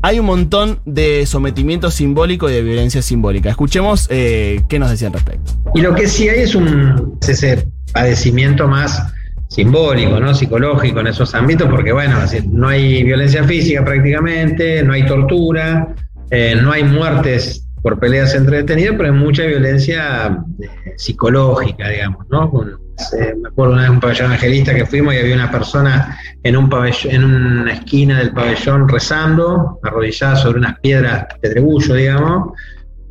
hay 0.00 0.18
un 0.18 0.24
montón 0.24 0.78
de 0.86 1.26
sometimiento 1.26 1.90
simbólico 1.90 2.48
y 2.48 2.54
de 2.54 2.62
violencia 2.62 3.02
simbólica. 3.02 3.50
Escuchemos 3.50 4.06
eh, 4.10 4.62
qué 4.66 4.78
nos 4.78 4.88
decía 4.88 5.08
al 5.08 5.12
respecto. 5.12 5.52
Y 5.74 5.82
lo 5.82 5.94
que 5.94 6.08
sí 6.08 6.26
hay 6.26 6.40
es 6.40 6.54
un 6.54 7.18
es 7.20 7.28
ese 7.28 7.68
padecimiento 7.92 8.66
más 8.66 9.12
simbólico, 9.48 10.18
¿no? 10.18 10.34
psicológico 10.34 11.00
en 11.00 11.08
esos 11.08 11.34
ámbitos, 11.34 11.68
porque 11.68 11.92
bueno, 11.92 12.16
no 12.50 12.68
hay 12.68 13.04
violencia 13.04 13.44
física 13.44 13.84
prácticamente, 13.84 14.82
no 14.82 14.94
hay 14.94 15.04
tortura, 15.04 15.94
eh, 16.30 16.56
no 16.62 16.72
hay 16.72 16.84
muertes 16.84 17.66
por 17.82 18.00
peleas 18.00 18.34
entre 18.34 18.56
detenidos, 18.56 18.96
pero 18.96 19.12
hay 19.12 19.18
mucha 19.20 19.42
violencia 19.42 20.38
eh, 20.62 20.94
psicológica, 20.96 21.90
digamos, 21.90 22.24
¿no? 22.30 22.48
Con- 22.48 22.83
eh, 23.18 23.34
me 23.40 23.48
acuerdo 23.48 23.74
una 23.74 23.90
un 23.90 24.00
pabellón 24.00 24.26
evangelista 24.26 24.74
que 24.74 24.86
fuimos 24.86 25.14
y 25.14 25.18
había 25.18 25.34
una 25.34 25.50
persona 25.50 26.18
en 26.42 26.56
un 26.56 26.68
pabellón, 26.68 27.12
en 27.12 27.24
una 27.24 27.72
esquina 27.72 28.18
del 28.18 28.32
pabellón 28.32 28.88
rezando, 28.88 29.80
arrodillada 29.82 30.36
sobre 30.36 30.58
unas 30.58 30.78
piedras 30.80 31.26
pedregullo, 31.40 31.94
digamos, 31.94 32.52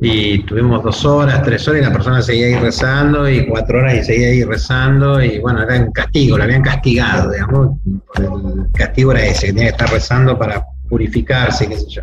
y 0.00 0.42
tuvimos 0.44 0.82
dos 0.82 1.04
horas, 1.04 1.42
tres 1.42 1.66
horas 1.68 1.82
y 1.82 1.84
la 1.84 1.92
persona 1.92 2.22
seguía 2.22 2.46
ahí 2.46 2.56
rezando 2.56 3.28
y 3.28 3.46
cuatro 3.46 3.78
horas 3.78 3.94
y 3.94 4.04
seguía 4.04 4.28
ahí 4.28 4.44
rezando 4.44 5.22
y 5.22 5.38
bueno, 5.38 5.62
era 5.62 5.80
un 5.82 5.92
castigo, 5.92 6.36
lo 6.36 6.44
habían 6.44 6.62
castigado, 6.62 7.30
digamos, 7.30 7.78
el 8.16 8.72
castigo 8.72 9.12
era 9.12 9.24
ese, 9.24 9.46
que 9.46 9.52
tenía 9.52 9.68
que 9.68 9.70
estar 9.70 9.90
rezando 9.90 10.38
para 10.38 10.64
purificarse, 10.88 11.68
qué 11.68 11.76
sé 11.76 11.86
yo. 11.88 12.02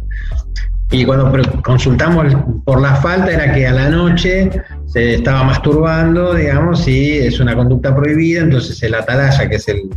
Y 0.91 1.05
cuando 1.05 1.31
consultamos 1.63 2.35
por 2.65 2.81
la 2.81 2.95
falta 2.95 3.31
era 3.31 3.53
que 3.53 3.65
a 3.65 3.71
la 3.71 3.89
noche 3.89 4.49
se 4.87 5.15
estaba 5.15 5.43
masturbando, 5.43 6.33
digamos, 6.33 6.85
y 6.85 7.19
es 7.19 7.39
una 7.39 7.55
conducta 7.55 7.95
prohibida, 7.95 8.41
entonces 8.41 8.83
el 8.83 8.93
atalaya, 8.95 9.47
que 9.47 9.55
es 9.55 9.67
el, 9.69 9.89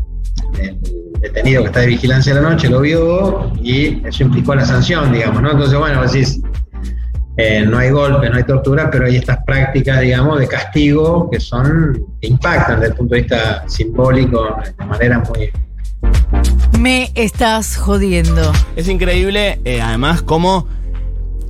el 0.61 0.79
detenido 1.21 1.63
que 1.63 1.67
está 1.67 1.81
de 1.81 1.89
vigilancia 1.89 2.33
a 2.33 2.41
la 2.41 2.51
noche, 2.51 2.69
lo 2.69 2.81
vio 2.81 3.53
y 3.61 4.07
eso 4.07 4.23
implicó 4.23 4.55
la 4.55 4.65
sanción, 4.65 5.13
digamos, 5.13 5.43
¿no? 5.43 5.51
Entonces, 5.51 5.77
bueno, 5.77 6.01
decís, 6.03 6.41
eh, 7.37 7.67
no 7.67 7.79
hay 7.79 7.91
golpes, 7.91 8.31
no 8.31 8.37
hay 8.37 8.45
tortura, 8.45 8.89
pero 8.89 9.07
hay 9.07 9.17
estas 9.17 9.39
prácticas, 9.45 10.01
digamos, 10.01 10.39
de 10.39 10.47
castigo 10.47 11.29
que 11.29 11.41
son, 11.41 12.07
que 12.21 12.29
impactan 12.29 12.79
desde 12.79 12.93
el 12.93 12.97
punto 12.97 13.17
de 13.17 13.23
vista 13.23 13.65
simbólico 13.67 14.57
de 14.79 14.85
manera 14.87 15.19
muy, 15.19 15.51
Me 16.79 17.11
estás 17.17 17.77
jodiendo. 17.77 18.53
Es 18.77 18.89
increíble, 18.89 19.59
eh, 19.65 19.81
además, 19.81 20.23
cómo 20.23 20.69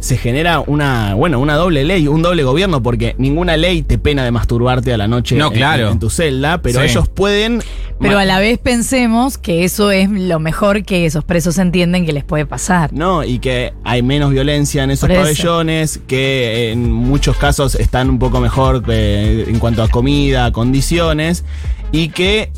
se 0.04 0.16
genera 0.18 0.60
una, 0.60 1.14
bueno, 1.14 1.40
una 1.40 1.54
doble 1.56 1.82
ley, 1.84 2.06
un 2.08 2.22
doble 2.22 2.44
gobierno, 2.44 2.82
porque 2.82 3.14
ninguna 3.18 3.56
ley 3.56 3.82
te 3.82 3.98
pena 3.98 4.22
de 4.24 4.30
masturbarte 4.30 4.92
a 4.92 4.96
la 4.98 5.08
noche 5.08 5.34
No, 5.36 5.48
en- 5.48 5.52
claro. 5.54 5.86
en, 5.86 5.92
en 5.94 5.98
tu 5.98 6.10
celda, 6.10 6.60
pero 6.62 6.80
Sí. 6.80 6.86
ellos 6.86 7.08
pueden. 7.08 7.62
Pero 8.00 8.18
a 8.18 8.24
la 8.24 8.38
vez 8.38 8.58
pensemos 8.58 9.38
que 9.38 9.64
eso 9.64 9.90
es 9.90 10.10
lo 10.10 10.38
mejor 10.40 10.84
que 10.84 11.06
esos 11.06 11.24
presos 11.24 11.56
entienden 11.58 12.04
que 12.04 12.12
les 12.12 12.24
puede 12.24 12.44
pasar. 12.44 12.92
No, 12.92 13.24
y 13.24 13.38
que 13.38 13.72
hay 13.84 14.02
menos 14.02 14.30
violencia 14.30 14.82
en 14.84 14.90
esos 14.90 15.08
Por 15.08 15.12
eso. 15.12 15.22
pabellones, 15.22 16.00
que 16.06 16.72
en 16.72 16.92
muchos 16.92 17.36
casos 17.36 17.74
están 17.74 18.10
un 18.10 18.18
poco 18.18 18.40
mejor 18.40 18.82
eh, 18.88 19.46
en 19.48 19.58
cuanto 19.58 19.82
a 19.82 19.88
comida, 19.88 20.52
condiciones, 20.52 21.44
y 21.92 22.08
que 22.08 22.50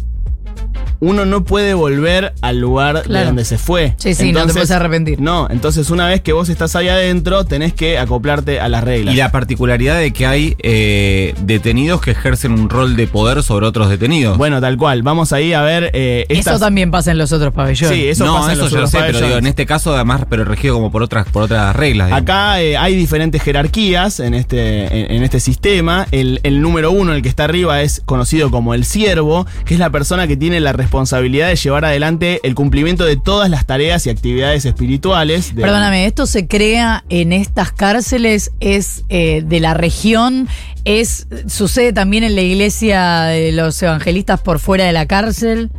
uno 1.00 1.24
no 1.24 1.44
puede 1.44 1.74
volver 1.74 2.34
al 2.42 2.58
lugar 2.58 3.06
de 3.06 3.24
donde 3.24 3.44
se 3.44 3.58
fue. 3.58 3.94
Sí, 3.98 4.14
sí, 4.14 4.32
no 4.32 4.46
te 4.46 4.52
puedes 4.52 4.70
arrepentir. 4.70 5.20
No, 5.20 5.48
entonces 5.50 5.90
una 5.90 6.06
vez 6.06 6.20
que 6.20 6.32
vos 6.32 6.48
estás 6.48 6.76
ahí 6.76 6.88
adentro, 6.88 7.44
tenés 7.44 7.72
que 7.72 7.98
acoplarte 7.98 8.60
a 8.60 8.68
las 8.68 8.84
reglas. 8.84 9.14
Y 9.14 9.18
la 9.18 9.30
particularidad 9.30 9.98
de 9.98 10.12
que 10.12 10.26
hay 10.26 10.56
eh, 10.60 11.34
detenidos 11.40 12.00
que 12.00 12.12
ejercen 12.12 12.52
un 12.52 12.68
rol 12.68 12.96
de 12.96 13.06
poder 13.06 13.42
sobre 13.42 13.66
otros 13.66 13.88
detenidos. 13.88 14.38
Bueno, 14.38 14.60
tal 14.60 14.76
cual. 14.76 15.02
Vamos 15.02 15.32
ahí 15.32 15.52
a 15.52 15.62
ver 15.62 15.90
eh, 15.92 16.26
estas... 16.28 16.54
Eso 16.54 16.64
también 16.64 16.90
pasa 16.90 17.10
en 17.10 17.18
los 17.18 17.32
otros 17.32 17.52
pabellones. 17.52 17.96
Sí, 17.96 18.08
eso 18.08 18.24
no, 18.24 18.34
pasa 18.36 18.52
en 18.52 18.52
eso 18.52 18.62
los 18.62 18.72
ya 18.72 18.78
lo 18.78 18.86
otros 18.86 18.90
sé, 18.90 19.06
pero 19.06 19.26
digo, 19.26 19.38
en 19.38 19.46
este 19.46 19.66
caso 19.66 19.94
además, 19.94 20.22
pero 20.28 20.44
regido 20.44 20.74
como 20.74 20.90
por 20.90 21.02
otras, 21.02 21.28
por 21.28 21.44
otras 21.44 21.74
reglas. 21.76 22.08
digamos. 22.08 22.22
Acá 22.22 22.60
eh, 22.60 22.76
hay 22.76 22.96
diferentes 22.96 23.42
jerarquías 23.42 24.20
en 24.20 24.34
este, 24.34 24.86
en, 24.86 25.16
en 25.16 25.22
este 25.22 25.40
sistema. 25.40 26.06
El, 26.10 26.40
el 26.42 26.60
número 26.60 26.90
uno, 26.90 27.12
el 27.12 27.22
que 27.22 27.28
está 27.28 27.44
arriba, 27.44 27.82
es 27.82 28.02
conocido 28.04 28.50
como 28.50 28.74
el 28.74 28.84
siervo, 28.84 29.46
que 29.64 29.74
es 29.74 29.80
la 29.80 29.90
persona 29.90 30.26
que 30.26 30.36
tiene 30.36 30.60
la 30.60 30.72
responsabilidad 30.72 30.85
de 30.86 31.56
llevar 31.56 31.84
adelante 31.84 32.40
el 32.42 32.54
cumplimiento 32.54 33.04
de 33.04 33.16
todas 33.16 33.50
las 33.50 33.66
tareas 33.66 34.06
y 34.06 34.10
actividades 34.10 34.64
espirituales. 34.64 35.52
Perdóname, 35.54 36.06
¿esto 36.06 36.26
se 36.26 36.46
crea 36.46 37.04
en 37.08 37.32
estas 37.32 37.72
cárceles? 37.72 38.52
¿Es 38.60 39.04
eh, 39.08 39.42
de 39.44 39.60
la 39.60 39.74
región? 39.74 40.48
¿Es 40.84 41.26
¿Sucede 41.46 41.92
también 41.92 42.24
en 42.24 42.34
la 42.34 42.42
iglesia 42.42 43.22
de 43.22 43.52
los 43.52 43.82
evangelistas 43.82 44.40
por 44.40 44.58
fuera 44.58 44.84
de 44.84 44.92
la 44.92 45.06
cárcel? 45.06 45.70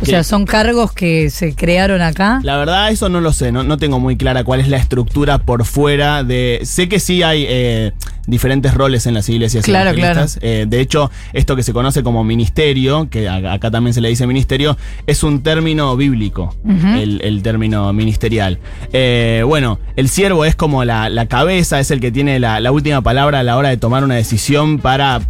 O 0.00 0.04
sea, 0.04 0.22
¿son 0.24 0.46
cargos 0.46 0.92
que 0.92 1.30
se 1.30 1.54
crearon 1.54 2.00
acá? 2.02 2.40
La 2.44 2.56
verdad, 2.56 2.90
eso 2.90 3.08
no 3.08 3.20
lo 3.20 3.32
sé, 3.32 3.50
no, 3.50 3.64
no 3.64 3.76
tengo 3.76 3.98
muy 3.98 4.16
clara 4.16 4.44
cuál 4.44 4.60
es 4.60 4.68
la 4.68 4.76
estructura 4.76 5.38
por 5.38 5.64
fuera 5.64 6.22
de. 6.22 6.60
Sé 6.62 6.88
que 6.88 7.00
sí 7.00 7.22
hay 7.22 7.44
eh, 7.48 7.92
diferentes 8.26 8.72
roles 8.74 9.06
en 9.06 9.14
las 9.14 9.28
iglesias 9.28 9.64
Claro, 9.64 9.90
evangelistas. 9.90 10.38
Eh, 10.42 10.66
de 10.68 10.80
hecho, 10.80 11.10
esto 11.32 11.56
que 11.56 11.62
se 11.62 11.72
conoce 11.72 12.02
como 12.02 12.22
ministerio, 12.22 13.08
que 13.10 13.28
acá 13.28 13.70
también 13.70 13.92
se 13.94 14.00
le 14.00 14.08
dice 14.08 14.26
ministerio, 14.26 14.76
es 15.06 15.22
un 15.22 15.42
término 15.42 15.96
bíblico, 15.96 16.54
el, 16.64 17.20
el 17.22 17.42
término 17.42 17.92
ministerial. 17.92 18.58
Eh, 18.92 19.42
bueno, 19.46 19.80
el 19.96 20.08
siervo 20.08 20.44
es 20.44 20.54
como 20.54 20.84
la, 20.84 21.08
la 21.08 21.26
cabeza, 21.26 21.80
es 21.80 21.90
el 21.90 22.00
que 22.00 22.12
tiene 22.12 22.38
la, 22.38 22.60
la 22.60 22.70
última 22.72 23.02
palabra 23.02 23.40
a 23.40 23.42
la 23.42 23.56
hora 23.56 23.70
de 23.70 23.76
tomar 23.76 24.04
una 24.04 24.14
decisión 24.14 24.78
para 24.78 25.20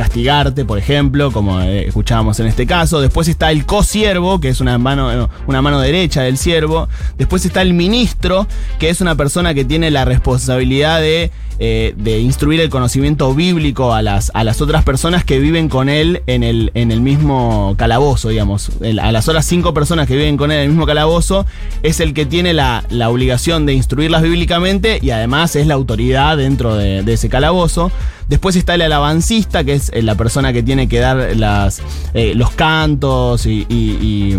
castigarte, 0.00 0.64
por 0.64 0.78
ejemplo, 0.78 1.30
como 1.30 1.60
eh, 1.60 1.86
escuchábamos 1.86 2.40
en 2.40 2.46
este 2.46 2.66
caso. 2.66 3.02
Después 3.02 3.28
está 3.28 3.50
el 3.50 3.66
cosiervo, 3.66 4.40
que 4.40 4.48
es 4.48 4.62
una 4.62 4.78
mano, 4.78 5.12
eh, 5.12 5.28
una 5.46 5.60
mano 5.60 5.78
derecha 5.78 6.22
del 6.22 6.38
siervo. 6.38 6.88
Después 7.18 7.44
está 7.44 7.60
el 7.60 7.74
ministro, 7.74 8.46
que 8.78 8.88
es 8.88 9.02
una 9.02 9.14
persona 9.14 9.52
que 9.52 9.66
tiene 9.66 9.90
la 9.90 10.06
responsabilidad 10.06 11.02
de, 11.02 11.30
eh, 11.62 11.94
de 11.96 12.18
instruir 12.20 12.58
el 12.60 12.70
conocimiento 12.70 13.34
bíblico 13.34 13.92
a 13.92 14.00
las, 14.00 14.30
a 14.32 14.44
las 14.44 14.62
otras 14.62 14.82
personas 14.82 15.24
que 15.24 15.38
viven 15.38 15.68
con 15.68 15.90
él 15.90 16.22
en 16.26 16.42
el, 16.42 16.70
en 16.72 16.90
el 16.90 17.02
mismo 17.02 17.74
calabozo, 17.76 18.30
digamos. 18.30 18.70
A 19.02 19.12
las 19.12 19.28
otras 19.28 19.44
cinco 19.44 19.74
personas 19.74 20.08
que 20.08 20.16
viven 20.16 20.38
con 20.38 20.50
él 20.50 20.56
en 20.58 20.62
el 20.64 20.68
mismo 20.70 20.86
calabozo, 20.86 21.44
es 21.82 22.00
el 22.00 22.14
que 22.14 22.24
tiene 22.24 22.54
la, 22.54 22.84
la 22.88 23.10
obligación 23.10 23.66
de 23.66 23.74
instruirlas 23.74 24.22
bíblicamente 24.22 24.98
y 25.02 25.10
además 25.10 25.54
es 25.54 25.66
la 25.66 25.74
autoridad 25.74 26.38
dentro 26.38 26.76
de, 26.76 27.00
ese 27.12 27.28
calabozo. 27.28 27.92
Después 28.28 28.54
está 28.54 28.76
el 28.76 28.82
alabancista, 28.82 29.64
que 29.64 29.74
es 29.74 29.90
eh, 29.92 30.02
la 30.02 30.14
persona 30.14 30.52
que 30.52 30.62
tiene 30.62 30.88
que 30.88 31.00
dar 31.00 31.36
las, 31.36 31.82
eh, 32.14 32.32
los 32.36 32.52
cantos 32.52 33.44
y, 33.44 33.66
y- 33.68 34.36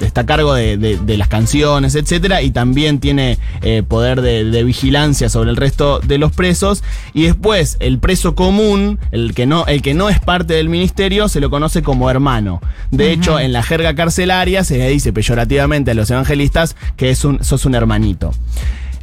está 0.00 0.22
a 0.22 0.26
cargo 0.26 0.54
de, 0.54 0.76
de- 0.78 1.16
las 1.16 1.28
canciones, 1.28 1.94
etcétera, 1.94 2.42
y 2.42 2.50
también 2.50 2.98
tiene 2.98 3.38
poder 3.86 4.22
de, 4.22 4.44
de 4.44 4.64
vigilancia 4.64 5.28
sobre 5.28 5.50
el 5.50 5.56
resto 5.56 6.00
de 6.00 6.16
los 6.18 6.31
presos. 6.32 6.82
Y 7.14 7.24
después 7.24 7.76
el 7.80 7.98
preso 7.98 8.34
común, 8.34 8.98
el 9.10 9.34
que 9.34 9.46
no, 9.46 9.66
el 9.66 9.82
que 9.82 9.94
no 9.94 10.08
es 10.08 10.20
parte 10.20 10.54
del 10.54 10.68
ministerio, 10.68 11.28
se 11.28 11.40
lo 11.40 11.50
conoce 11.50 11.82
como 11.82 12.10
hermano. 12.10 12.60
De 12.90 13.12
hecho, 13.12 13.38
en 13.38 13.52
la 13.52 13.62
jerga 13.62 13.94
carcelaria 13.94 14.64
se 14.64 14.78
le 14.78 14.88
dice 14.88 15.12
peyorativamente 15.12 15.92
a 15.92 15.94
los 15.94 16.10
evangelistas 16.10 16.76
que 16.96 17.10
es 17.10 17.24
un, 17.24 17.42
sos 17.44 17.64
un 17.64 17.74
hermanito. 17.74 18.32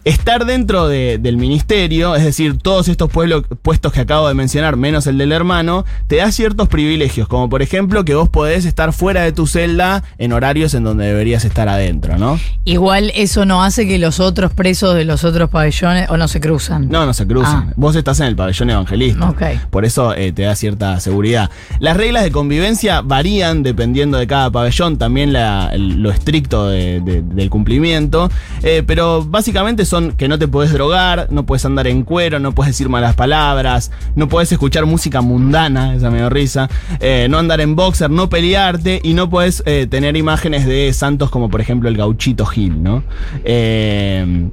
Estar 0.03 0.45
dentro 0.45 0.87
de- 0.87 1.17
del 1.17 1.37
ministerio, 1.37 2.15
es 2.15 2.23
decir, 2.23 2.57
todos 2.57 2.87
estos 2.87 3.09
pueblo- 3.09 3.43
puestos 3.61 3.91
que 3.93 3.99
acabo 4.01 4.27
de 4.27 4.33
mencionar, 4.33 4.75
menos 4.77 5.07
el 5.07 5.17
del 5.17 5.31
hermano, 5.31 5.85
te 6.07 6.17
da 6.17 6.31
ciertos 6.31 6.67
privilegios, 6.67 7.27
como 7.27 7.49
por 7.49 7.61
ejemplo 7.61 8.05
que 8.05 8.15
vos 8.15 8.29
podés 8.29 8.65
estar 8.65 8.93
fuera 8.93 9.21
de 9.23 9.31
tu 9.31 9.47
celda 9.47 10.03
en 10.17 10.33
horarios 10.33 10.73
en 10.73 10.83
donde 10.83 11.05
deberías 11.05 11.45
estar 11.45 11.67
adentro, 11.69 12.17
¿no? 12.17 12.39
Igual 12.65 13.11
eso 13.15 13.45
no 13.45 13.63
hace 13.63 13.87
que 13.87 13.97
los 13.99 14.19
otros 14.19 14.53
presos 14.53 14.95
de 14.95 15.05
los 15.05 15.23
otros 15.23 15.49
pabellones 15.49 16.09
o 16.09 16.17
no 16.17 16.27
se 16.27 16.39
cruzan. 16.39 16.87
No, 16.89 17.05
no 17.05 17.13
se 17.13 17.25
cruzan. 17.27 17.67
Ah. 17.69 17.73
Vos 17.75 17.95
estás 17.95 18.19
en 18.19 18.27
el 18.27 18.35
pabellón 18.35 18.69
evangelista. 18.69 19.29
Ok. 19.29 19.41
Por 19.69 19.85
eso 19.85 20.13
eh, 20.15 20.31
te 20.31 20.43
da 20.43 20.55
cierta 20.55 20.99
seguridad. 20.99 21.49
Las 21.79 21.97
reglas 21.97 22.23
de 22.23 22.31
convivencia 22.31 23.01
varían 23.01 23.63
dependiendo 23.63 24.17
de 24.17 24.27
cada 24.27 24.49
pabellón, 24.51 24.97
también 24.97 25.33
la- 25.33 25.71
lo 25.77 26.09
estricto 26.11 26.67
de- 26.67 27.01
de- 27.01 27.21
del 27.21 27.49
cumplimiento, 27.49 28.29
eh, 28.63 28.83
pero 28.85 29.23
básicamente 29.25 29.85
son 29.89 30.13
que 30.13 30.27
no 30.27 30.39
te 30.39 30.47
podés 30.47 30.71
drogar, 30.71 31.27
no 31.31 31.45
puedes 31.45 31.65
andar 31.65 31.87
en 31.87 32.03
cuero, 32.03 32.39
no 32.39 32.53
puedes 32.53 32.73
decir 32.73 32.89
malas 32.89 33.15
palabras, 33.15 33.91
no 34.15 34.27
puedes 34.27 34.51
escuchar 34.51 34.85
música 34.85 35.21
mundana, 35.21 35.95
esa 35.95 36.09
me 36.09 36.19
dio 36.19 36.29
risa, 36.29 36.69
eh, 36.99 37.27
no 37.29 37.37
andar 37.37 37.61
en 37.61 37.75
boxer, 37.75 38.09
no 38.09 38.29
pelearte 38.29 39.01
y 39.03 39.13
no 39.13 39.29
puedes 39.29 39.63
eh, 39.65 39.87
tener 39.89 40.15
imágenes 40.15 40.65
de 40.65 40.93
santos 40.93 41.29
como 41.29 41.49
por 41.49 41.61
ejemplo 41.61 41.89
el 41.89 41.97
gauchito 41.97 42.45
Gil, 42.45 42.81
¿no? 42.81 43.03
Eh, 43.43 44.49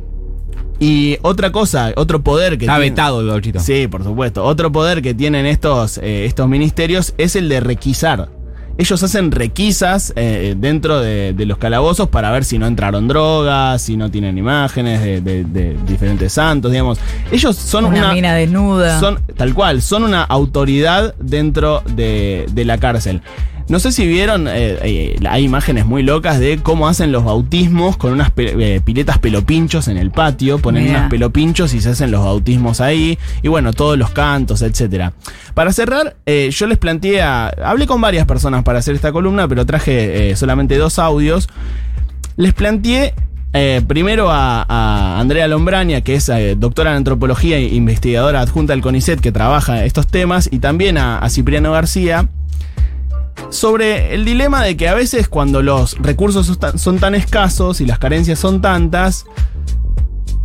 y 0.78 1.19
otra 1.23 1.52
cosa, 1.52 1.93
otro 1.97 2.23
poder 2.23 2.59
que 2.59 2.66
Está 2.66 2.78
vetado 2.78 3.21
el 3.21 3.28
gauchito. 3.28 3.61
Sí, 3.61 3.88
por 3.88 4.05
supuesto. 4.05 4.45
Otro 4.45 4.71
poder 4.71 5.00
que 5.00 5.14
tienen 5.14 5.47
estos, 5.47 5.99
eh, 5.99 6.26
estos 6.26 6.49
ministerios 6.49 7.14
es 7.16 7.37
el 7.37 7.49
de 7.49 7.61
requisar. 7.61 8.28
Ellos 8.78 9.02
hacen 9.02 9.30
requisas 9.33 10.12
eh, 10.16 10.54
dentro 10.59 11.00
de, 11.00 11.33
de 11.33 11.47
los 11.47 11.56
calabozos 11.56 12.09
para 12.11 12.30
ver 12.30 12.45
si 12.45 12.59
no 12.59 12.66
entraron 12.66 13.09
drogas, 13.09 13.80
si 13.80 13.97
no 13.97 14.11
tienen 14.11 14.37
imágenes 14.37 15.00
de, 15.02 15.21
de- 15.23 15.45
de 15.45 15.76
diferentes 15.87 16.33
santos, 16.35 16.71
digamos. 16.71 16.99
Ellos 17.33 17.56
son 17.56 17.87
Una, 17.87 17.99
una, 17.99 18.12
mina 18.12 18.35
desnuda. 18.35 19.00
son, 19.00 19.21
tal 19.37 19.54
cual, 19.54 19.80
son 19.80 20.04
una 20.04 20.23
autoridad 20.25 21.14
dentro 21.18 21.83
de, 21.95 22.47
de 22.52 22.64
la 22.66 22.76
cárcel. 22.78 23.23
No 23.69 23.81
sé 23.81 23.91
si 23.91 24.07
vieron, 24.07 24.47
eh, 24.47 24.79
eh, 24.83 25.17
hay 25.29 25.43
imágenes 25.45 25.87
muy 25.87 26.05
locas 26.05 26.39
de 26.39 26.59
cómo 26.63 26.87
hacen 26.87 27.11
los 27.11 27.25
bautismos 27.25 27.97
con 27.97 28.13
unas 28.13 28.31
pe- 28.31 28.77
eh, 28.77 28.81
piletas 28.81 29.19
pelopinchos 29.19 29.89
en 29.89 29.97
el 29.97 30.13
patio, 30.13 30.59
ponen 30.61 30.85
Mirá. 30.85 30.99
unas 30.99 31.11
pelopinchos 31.11 31.75
y 31.75 31.81
se 31.81 31.91
hacen 31.91 32.13
los 32.13 32.25
bautismos 32.25 32.81
ahí, 32.81 33.19
y 33.43 33.49
bueno, 33.49 33.73
todos 33.73 33.99
los 33.99 34.11
cantos, 34.11 34.63
etcétera. 34.63 35.15
Para 35.55 35.73
cerrar, 35.73 36.15
eh, 36.27 36.51
yo 36.53 36.67
les 36.69 36.79
planteé, 36.79 37.23
a- 37.23 37.49
hablé 37.65 37.89
con 37.89 38.01
varias 38.01 38.25
personas 38.25 38.63
para 38.63 38.79
hacer 38.79 38.95
esta 38.95 39.11
columna, 39.11 39.49
pero 39.49 39.67
traje 39.67 40.37
solamente 40.37 40.77
dos 40.79 41.01
audios. 41.01 41.49
Les 42.37 42.55
planteé 42.55 43.15
eh, 43.53 43.83
primero 43.89 44.31
a, 44.31 44.65
a 44.69 45.19
Andrea 45.19 45.49
Lombraña, 45.49 46.03
que 46.03 46.15
es 46.15 46.29
eh, 46.29 46.55
doctora 46.57 46.91
en 46.93 46.99
antropología 46.99 47.57
e 47.57 47.75
investigadora 47.75 48.43
adjunta 48.43 48.75
del 48.75 48.83
CONICET 48.83 49.19
que 49.21 49.33
trabaja 49.33 49.85
estos 49.85 50.07
temas, 50.07 50.49
y 50.53 50.61
también 50.61 50.99
a, 50.99 51.19
a 51.19 51.29
Cipriano 51.31 51.73
García, 51.73 52.29
sobre 53.50 54.14
el 54.14 54.25
dilema 54.25 54.62
de 54.64 54.76
que 54.76 54.88
a 54.88 54.95
veces 54.95 55.28
cuando 55.28 55.62
los 55.62 55.97
recursos 55.99 56.59
son 56.76 56.99
tan- 56.99 57.14
escasos 57.14 57.81
y 57.81 57.87
las 57.87 57.99
carencias 57.99 58.38
son 58.38 58.61
tantas, 58.61 59.25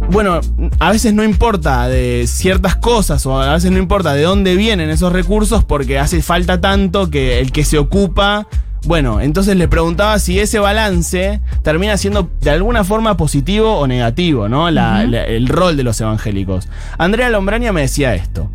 bueno, 0.09 0.41
a 0.79 0.91
veces 0.91 1.13
no 1.13 1.23
importa 1.23 1.87
de 1.87 2.25
ciertas 2.27 2.75
cosas 2.75 3.25
o 3.25 3.39
a 3.39 3.53
veces 3.53 3.71
no 3.71 3.77
importa 3.77 4.13
de 4.13 4.23
dónde 4.23 4.55
vienen 4.55 4.89
esos 4.89 5.13
recursos 5.13 5.63
porque 5.63 5.99
hace 5.99 6.21
falta 6.21 6.59
tanto 6.59 7.09
que 7.09 7.39
el 7.39 7.51
que 7.51 7.63
se 7.63 7.77
ocupa... 7.77 8.47
Bueno, 8.87 9.21
entonces 9.21 9.55
le 9.57 9.67
preguntaba 9.67 10.17
si 10.17 10.39
ese 10.39 10.57
balance 10.57 11.39
termina 11.61 11.97
siendo 11.97 12.31
de 12.41 12.49
alguna 12.49 12.83
forma 12.83 13.15
positivo 13.15 13.77
o 13.77 13.85
negativo, 13.85 14.49
¿no? 14.49 14.71
La- 14.71 15.03
la- 15.03 15.23
el 15.23 15.47
rol 15.49 15.77
de 15.77 15.83
los 15.83 16.01
evangélicos. 16.01 16.67
Andrea 16.97 17.29
Lombraña 17.29 17.71
me 17.73 17.81
decía 17.81 18.15
esto. 18.15 18.49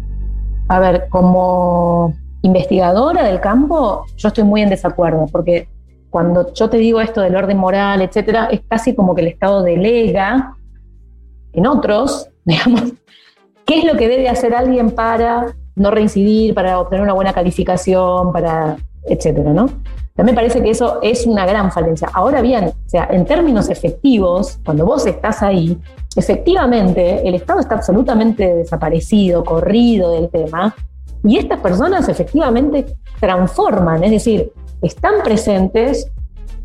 A 0.66 0.80
ver, 0.80 1.04
como 1.10 2.12
investigadora 2.46 3.24
del 3.24 3.40
campo, 3.40 4.04
yo 4.16 4.28
estoy 4.28 4.44
muy 4.44 4.62
en 4.62 4.70
desacuerdo, 4.70 5.26
porque 5.30 5.68
cuando 6.10 6.52
yo 6.54 6.70
te 6.70 6.78
digo 6.78 7.00
esto 7.00 7.20
del 7.20 7.36
orden 7.36 7.58
moral, 7.58 8.00
etcétera, 8.00 8.48
es 8.50 8.60
casi 8.68 8.94
como 8.94 9.14
que 9.14 9.22
el 9.22 9.28
Estado 9.28 9.62
delega 9.62 10.56
en 11.52 11.66
otros, 11.66 12.30
digamos, 12.44 12.92
qué 13.64 13.78
es 13.80 13.84
lo 13.84 13.96
que 13.96 14.08
debe 14.08 14.28
hacer 14.28 14.54
alguien 14.54 14.90
para 14.90 15.54
no 15.74 15.90
reincidir, 15.90 16.54
para 16.54 16.80
obtener 16.80 17.02
una 17.02 17.12
buena 17.12 17.32
calificación, 17.32 18.32
para 18.32 18.76
etcétera, 19.04 19.52
¿no? 19.52 19.68
Me 20.16 20.32
parece 20.32 20.62
que 20.62 20.70
eso 20.70 20.98
es 21.02 21.26
una 21.26 21.44
gran 21.44 21.70
falencia. 21.70 22.08
Ahora 22.14 22.40
bien, 22.40 22.64
o 22.64 22.88
sea, 22.88 23.06
en 23.10 23.26
términos 23.26 23.68
efectivos, 23.68 24.58
cuando 24.64 24.86
vos 24.86 25.06
estás 25.06 25.42
ahí, 25.42 25.78
efectivamente 26.16 27.28
el 27.28 27.34
Estado 27.34 27.60
está 27.60 27.74
absolutamente 27.74 28.54
desaparecido, 28.54 29.44
corrido 29.44 30.12
del 30.12 30.30
tema, 30.30 30.74
y 31.26 31.38
estas 31.38 31.60
personas 31.60 32.08
efectivamente 32.08 32.86
transforman, 33.20 34.04
es 34.04 34.12
decir, 34.12 34.52
están 34.80 35.22
presentes, 35.24 36.10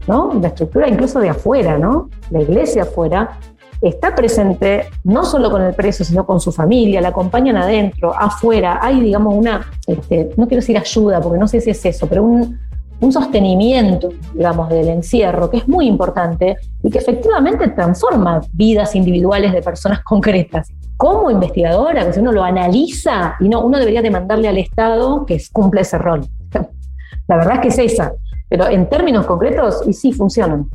¿no? 0.07 0.33
La 0.39 0.49
estructura 0.49 0.87
incluso 0.87 1.19
de 1.19 1.29
afuera, 1.29 1.77
¿no? 1.77 2.09
La 2.29 2.41
iglesia 2.41 2.83
afuera 2.83 3.39
está 3.81 4.13
presente 4.13 4.85
no 5.03 5.25
solo 5.25 5.49
con 5.49 5.63
el 5.63 5.73
preso, 5.73 6.03
sino 6.03 6.25
con 6.25 6.39
su 6.39 6.51
familia, 6.51 7.01
la 7.01 7.09
acompañan 7.09 7.57
adentro, 7.57 8.13
afuera. 8.15 8.79
Hay, 8.81 9.01
digamos, 9.01 9.33
una, 9.33 9.71
este, 9.87 10.29
no 10.37 10.47
quiero 10.47 10.61
decir 10.61 10.77
ayuda, 10.77 11.19
porque 11.19 11.39
no 11.39 11.47
sé 11.47 11.59
si 11.61 11.71
es 11.71 11.83
eso, 11.83 12.07
pero 12.07 12.23
un, 12.23 12.59
un 13.01 13.11
sostenimiento, 13.11 14.09
digamos, 14.33 14.69
del 14.69 14.87
encierro, 14.87 15.49
que 15.49 15.57
es 15.57 15.67
muy 15.67 15.87
importante 15.87 16.55
y 16.83 16.89
que 16.89 16.99
efectivamente 16.99 17.67
transforma 17.69 18.41
vidas 18.53 18.95
individuales 18.95 19.51
de 19.51 19.61
personas 19.61 19.99
concretas. 20.03 20.69
Como 20.95 21.31
investigadora, 21.31 22.05
que 22.05 22.13
si 22.13 22.19
uno 22.19 22.31
lo 22.31 22.43
analiza, 22.43 23.35
y 23.39 23.49
no, 23.49 23.61
uno 23.61 23.79
debería 23.79 24.03
demandarle 24.03 24.47
al 24.47 24.57
Estado 24.59 25.25
que 25.25 25.41
cumpla 25.51 25.81
ese 25.81 25.97
rol. 25.97 26.21
La 27.27 27.37
verdad 27.37 27.55
es 27.55 27.59
que 27.59 27.67
es 27.69 27.93
esa. 27.93 28.13
Pero 28.47 28.67
en 28.69 28.87
términos 28.87 29.25
concretos, 29.25 29.81
y 29.87 29.93
sí 29.93 30.13
funcionan. 30.13 30.69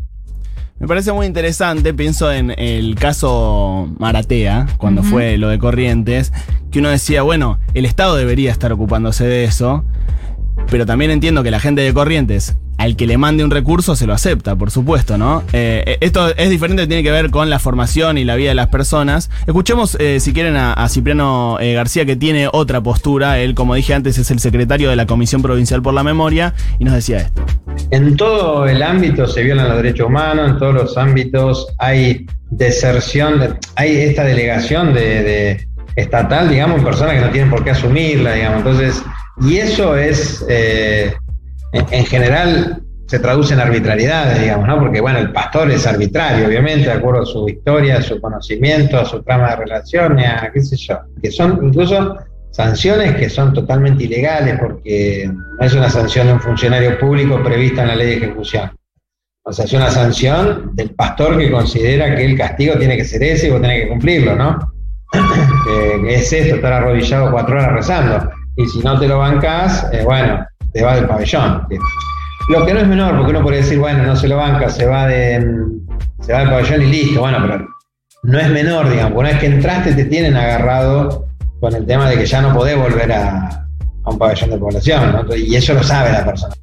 Me 0.78 0.86
parece 0.86 1.12
muy 1.12 1.26
interesante, 1.26 1.94
pienso 1.94 2.30
en 2.30 2.52
el 2.58 2.96
caso 2.96 3.88
Maratea, 3.98 4.66
cuando 4.76 5.02
fue 5.02 5.38
lo 5.38 5.48
de 5.48 5.58
Corrientes, 5.58 6.32
que 6.70 6.80
uno 6.80 6.90
decía, 6.90 7.22
bueno, 7.22 7.58
el 7.72 7.86
Estado 7.86 8.16
debería 8.16 8.50
estar 8.50 8.72
ocupándose 8.72 9.24
de 9.24 9.44
eso, 9.44 9.84
pero 10.70 10.86
también 10.86 11.10
entiendo 11.10 11.42
que 11.42 11.50
la 11.50 11.60
gente 11.60 11.82
de 11.82 11.92
Corrientes, 11.94 12.56
al 12.78 12.94
que 12.96 13.06
le 13.06 13.16
mande 13.16 13.42
un 13.42 13.50
recurso, 13.50 13.96
se 13.96 14.06
lo 14.06 14.12
acepta, 14.12 14.54
por 14.54 14.70
supuesto, 14.70 15.16
¿no? 15.16 15.42
Eh, 15.54 15.96
esto 16.00 16.28
es 16.36 16.50
diferente, 16.50 16.86
tiene 16.86 17.02
que 17.02 17.10
ver 17.10 17.30
con 17.30 17.48
la 17.48 17.58
formación 17.58 18.18
y 18.18 18.24
la 18.24 18.34
vida 18.36 18.50
de 18.50 18.54
las 18.54 18.66
personas. 18.68 19.30
Escuchemos, 19.46 19.96
eh, 19.98 20.20
si 20.20 20.32
quieren, 20.34 20.56
a, 20.56 20.86
Cipriano 20.88 21.58
eh, 21.60 21.72
García, 21.72 22.04
que 22.04 22.16
tiene 22.16 22.48
otra 22.52 22.82
postura. 22.82 23.38
Él, 23.38 23.54
como 23.54 23.74
dije 23.74 23.94
antes, 23.94 24.18
es 24.18 24.30
el 24.30 24.40
secretario 24.40 24.90
de 24.90 24.96
la 24.96 25.06
Comisión 25.06 25.40
Provincial 25.40 25.80
por 25.80 25.94
la 25.94 26.02
Memoria, 26.02 26.52
y 26.78 26.84
nos 26.84 26.94
decía 26.94 27.18
esto. 27.18 27.44
En 27.90 28.16
todo 28.16 28.66
el 28.66 28.82
ámbito 28.82 29.26
se 29.26 29.42
violan 29.42 29.68
los 29.68 29.76
derechos 29.78 30.08
humanos, 30.08 30.50
en 30.50 30.58
todos 30.58 30.74
los 30.74 30.98
ámbitos 30.98 31.68
hay 31.78 32.26
deserción, 32.50 33.40
de- 33.40 33.54
hay 33.76 33.96
esta 33.96 34.24
delegación 34.24 34.92
de, 34.92 35.66
estatal, 35.96 36.50
digamos, 36.50 36.82
personas 36.84 37.14
que 37.14 37.20
no 37.22 37.30
tienen 37.30 37.48
por 37.50 37.64
qué 37.64 37.70
asumirla, 37.70 38.34
digamos. 38.34 38.58
Entonces, 38.58 39.02
y 39.40 39.58
eso 39.58 39.96
es, 39.96 40.44
eh, 40.48 41.14
en, 41.72 41.86
en 41.90 42.06
general, 42.06 42.82
se 43.06 43.20
traduce 43.20 43.54
en 43.54 43.60
arbitrariedades, 43.60 44.40
digamos, 44.40 44.66
¿no? 44.66 44.80
Porque, 44.80 45.00
bueno, 45.00 45.18
el 45.18 45.32
pastor 45.32 45.70
es 45.70 45.86
arbitrario, 45.86 46.46
obviamente, 46.46 46.86
de 46.86 46.92
acuerdo 46.92 47.22
a 47.22 47.26
su 47.26 47.48
historia, 47.48 47.98
a 47.98 48.02
su 48.02 48.20
conocimiento, 48.20 48.98
a 48.98 49.04
su 49.04 49.22
trama 49.22 49.50
de 49.50 49.56
relaciones, 49.56 50.28
a 50.28 50.50
qué 50.50 50.60
sé 50.60 50.76
yo, 50.76 50.98
que 51.22 51.30
son 51.30 51.60
incluso 51.62 52.16
sanciones 52.50 53.16
que 53.16 53.28
son 53.28 53.52
totalmente 53.52 54.04
ilegales 54.04 54.58
porque 54.58 55.30
no 55.30 55.66
es 55.66 55.74
una 55.74 55.90
sanción 55.90 56.26
de 56.26 56.32
un 56.32 56.40
funcionario 56.40 56.98
público 56.98 57.42
prevista 57.42 57.82
en 57.82 57.88
la 57.88 57.96
ley 57.96 58.06
de 58.06 58.16
ejecución. 58.16 58.70
O 59.44 59.52
sea, 59.52 59.66
es 59.66 59.72
una 59.74 59.90
sanción 59.90 60.70
del 60.74 60.90
pastor 60.90 61.38
que 61.38 61.50
considera 61.50 62.16
que 62.16 62.24
el 62.24 62.36
castigo 62.36 62.76
tiene 62.78 62.96
que 62.96 63.04
ser 63.04 63.22
ese 63.22 63.48
y 63.48 63.50
vos 63.50 63.60
tenés 63.60 63.82
que 63.82 63.88
cumplirlo, 63.90 64.34
¿no? 64.34 64.58
que 66.02 66.14
es 66.14 66.32
esto, 66.32 66.56
estar 66.56 66.72
arrodillado 66.72 67.30
cuatro 67.30 67.56
horas 67.56 67.72
rezando. 67.72 68.30
Y 68.56 68.66
si 68.66 68.78
no 68.80 68.98
te 68.98 69.08
lo 69.08 69.18
bancás, 69.18 69.86
eh, 69.92 70.02
bueno, 70.04 70.46
te 70.72 70.82
va 70.82 70.96
del 70.96 71.06
pabellón. 71.06 71.66
Lo 72.48 72.64
que 72.64 72.74
no 72.74 72.80
es 72.80 72.86
menor, 72.86 73.16
porque 73.16 73.30
uno 73.30 73.42
podría 73.42 73.60
decir, 73.60 73.78
bueno, 73.78 74.04
no 74.04 74.16
se 74.16 74.28
lo 74.28 74.36
banca, 74.36 74.68
se 74.68 74.86
va 74.86 75.06
de 75.06 75.40
mm, 75.40 75.86
se 76.24 76.32
va 76.32 76.40
del 76.40 76.50
pabellón 76.50 76.82
y 76.82 76.86
listo, 76.86 77.20
bueno, 77.20 77.38
pero 77.42 77.68
no 78.22 78.38
es 78.38 78.50
menor, 78.50 78.90
digamos, 78.90 79.18
una 79.18 79.30
vez 79.30 79.38
que 79.38 79.46
entraste 79.46 79.92
te 79.92 80.04
tienen 80.06 80.36
agarrado 80.36 81.26
con 81.60 81.74
el 81.74 81.86
tema 81.86 82.08
de 82.08 82.18
que 82.18 82.26
ya 82.26 82.40
no 82.40 82.52
podés 82.52 82.76
volver 82.76 83.12
a, 83.12 83.66
a 84.04 84.10
un 84.10 84.18
pabellón 84.18 84.50
de 84.50 84.58
población, 84.58 85.12
¿no? 85.12 85.36
Y 85.36 85.54
eso 85.54 85.74
lo 85.74 85.82
sabe 85.82 86.12
la 86.12 86.24
persona. 86.24 86.54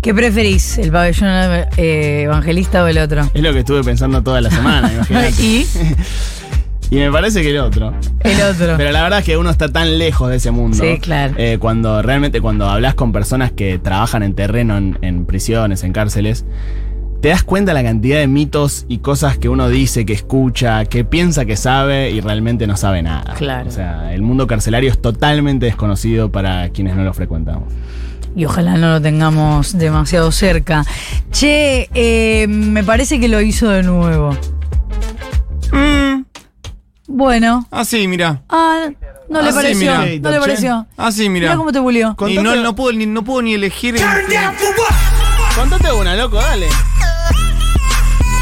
¿Qué 0.00 0.14
preferís, 0.14 0.78
el 0.78 0.92
pabellón 0.92 1.28
eh, 1.76 2.22
evangelista 2.22 2.84
o 2.84 2.86
el 2.86 2.98
otro? 2.98 3.28
Es 3.34 3.42
lo 3.42 3.52
que 3.52 3.60
estuve 3.60 3.82
pensando 3.82 4.22
toda 4.22 4.40
la 4.40 4.50
semana, 4.50 4.92
imagínate. 4.94 5.42
y 5.42 5.66
Y 6.90 6.96
me 6.96 7.10
parece 7.10 7.42
que 7.42 7.50
el 7.50 7.58
otro. 7.58 7.92
el 8.20 8.40
otro. 8.42 8.74
Pero 8.76 8.92
la 8.92 9.02
verdad 9.02 9.18
es 9.20 9.24
que 9.24 9.36
uno 9.36 9.50
está 9.50 9.68
tan 9.68 9.98
lejos 9.98 10.30
de 10.30 10.36
ese 10.36 10.50
mundo. 10.50 10.78
Sí, 10.78 10.98
claro. 10.98 11.34
Eh, 11.36 11.58
cuando 11.60 12.00
realmente, 12.02 12.40
cuando 12.40 12.68
hablas 12.68 12.94
con 12.94 13.12
personas 13.12 13.52
que 13.52 13.78
trabajan 13.78 14.22
en 14.22 14.34
terreno, 14.34 14.76
en, 14.76 14.98
en 15.02 15.26
prisiones, 15.26 15.84
en 15.84 15.92
cárceles, 15.92 16.44
te 17.20 17.28
das 17.28 17.42
cuenta 17.42 17.74
la 17.74 17.82
cantidad 17.82 18.18
de 18.18 18.26
mitos 18.26 18.86
y 18.88 18.98
cosas 18.98 19.38
que 19.38 19.48
uno 19.48 19.68
dice, 19.68 20.06
que 20.06 20.12
escucha, 20.12 20.84
que 20.84 21.04
piensa 21.04 21.44
que 21.44 21.56
sabe 21.56 22.10
y 22.10 22.20
realmente 22.20 22.66
no 22.66 22.76
sabe 22.76 23.02
nada. 23.02 23.34
Claro. 23.34 23.68
O 23.68 23.72
sea, 23.72 24.14
el 24.14 24.22
mundo 24.22 24.46
carcelario 24.46 24.90
es 24.90 25.00
totalmente 25.00 25.66
desconocido 25.66 26.30
para 26.30 26.68
quienes 26.70 26.94
no 26.94 27.02
lo 27.02 27.12
frecuentamos. 27.12 27.72
Y 28.36 28.44
ojalá 28.44 28.76
no 28.76 28.92
lo 28.92 29.02
tengamos 29.02 29.76
demasiado 29.76 30.30
cerca. 30.30 30.84
Che, 31.32 31.88
eh, 31.92 32.46
me 32.46 32.84
parece 32.84 33.18
que 33.18 33.26
lo 33.26 33.40
hizo 33.40 33.68
de 33.68 33.82
nuevo. 33.82 34.36
Bueno. 37.10 37.66
ah, 37.70 37.84
sí, 37.84 38.06
mira. 38.06 38.42
Ah, 38.50 38.86
no 39.30 39.40
le 39.42 39.48
Ah, 39.48 39.52
sí, 39.52 39.56
pareció. 39.56 39.78
mirá. 39.98 39.98
no 40.20 40.30
le 40.30 40.38
pareció. 40.40 40.86
Ah, 40.96 41.10
sí, 41.10 41.28
mira. 41.30 41.46
Mira 41.48 41.56
cómo 41.56 41.72
te 41.72 41.80
bulió. 41.80 42.14
Y 42.28 42.38
no, 42.38 42.54
no, 42.56 42.74
puedo, 42.76 42.92
ni, 42.92 43.06
no 43.06 43.24
puedo 43.24 43.42
ni 43.42 43.54
elegir. 43.54 43.96
entre- 43.96 44.38
Contate 45.56 45.90
una, 45.92 46.14
loco, 46.14 46.36
dale. 46.36 46.68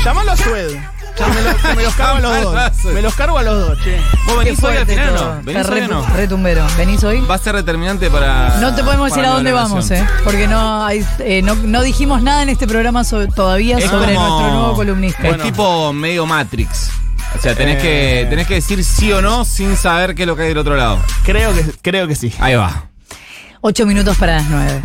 Llamalo 0.05 0.33
a 0.33 0.37
Sued. 0.37 0.77
Ya 1.19 1.27
me, 1.29 1.41
lo- 1.43 1.77
me 1.77 1.83
los 1.83 1.95
cargo 1.95 2.17
a 2.19 2.21
los 2.21 2.43
dos. 2.43 2.85
Me 2.93 3.01
los 3.03 3.15
cargo 3.15 3.39
a 3.39 3.43
los 3.43 3.69
dos, 3.69 3.79
che. 3.83 3.99
¿Vos 4.27 4.39
venís 4.45 4.63
hoy 4.63 4.77
al 4.77 4.87
final 4.87 5.17
o 5.17 5.35
no? 5.37 5.43
¿Venís 5.43 5.67
hoy 5.69 5.81
o 5.81 5.89
no? 5.89 6.07
Retumbero. 6.09 6.67
¿Venís 6.77 7.03
hoy? 7.05 7.21
Va 7.23 7.37
a 7.37 7.39
ser 7.39 7.55
determinante 7.57 8.11
para. 8.11 8.59
No 8.61 8.75
te 8.75 8.85
podemos 8.85 9.07
decir 9.07 9.23
para 9.23 9.33
a 9.33 9.35
dónde 9.37 9.53
vamos. 9.53 9.91
¿eh? 9.93 10.07
Porque 10.25 10.47
no, 10.47 10.85
hay, 10.85 11.03
eh, 11.21 11.41
no, 11.41 11.55
no 11.55 11.83
dijimos 11.83 12.21
nada 12.23 12.43
en 12.43 12.51
este 12.51 12.67
programa 12.67 13.03
sobre- 13.05 13.29
todavía 13.29 13.79
Es 13.79 13.85
sobre 13.89 14.15
como- 14.15 14.29
nuestro 14.29 14.51
nuevo 14.59 14.75
columnista. 14.75 15.27
Es 15.29 15.41
tipo 15.43 15.93
medio 15.95 16.27
Matrix. 16.27 16.91
O 17.37 17.41
sea, 17.41 17.55
tenés, 17.55 17.77
Eh. 17.79 18.23
que, 18.23 18.27
tenés 18.31 18.47
que 18.47 18.55
decir 18.55 18.83
sí 18.83 19.13
o 19.13 19.21
no 19.21 19.45
sin 19.45 19.77
saber 19.77 20.15
qué 20.15 20.23
es 20.23 20.27
lo 20.27 20.37
que 20.37 20.43
hay 20.43 20.49
del 20.49 20.59
otro 20.59 20.77
lado. 20.77 20.99
Creo 21.25 21.55
que, 21.55 21.65
creo 21.83 22.09
que 22.09 22.15
sí. 22.15 22.33
Ahí 22.41 22.55
va. 22.55 22.89
Ocho 23.61 23.87
minutos 23.87 24.17
para 24.17 24.37
las 24.37 24.49
nueve. 24.49 24.83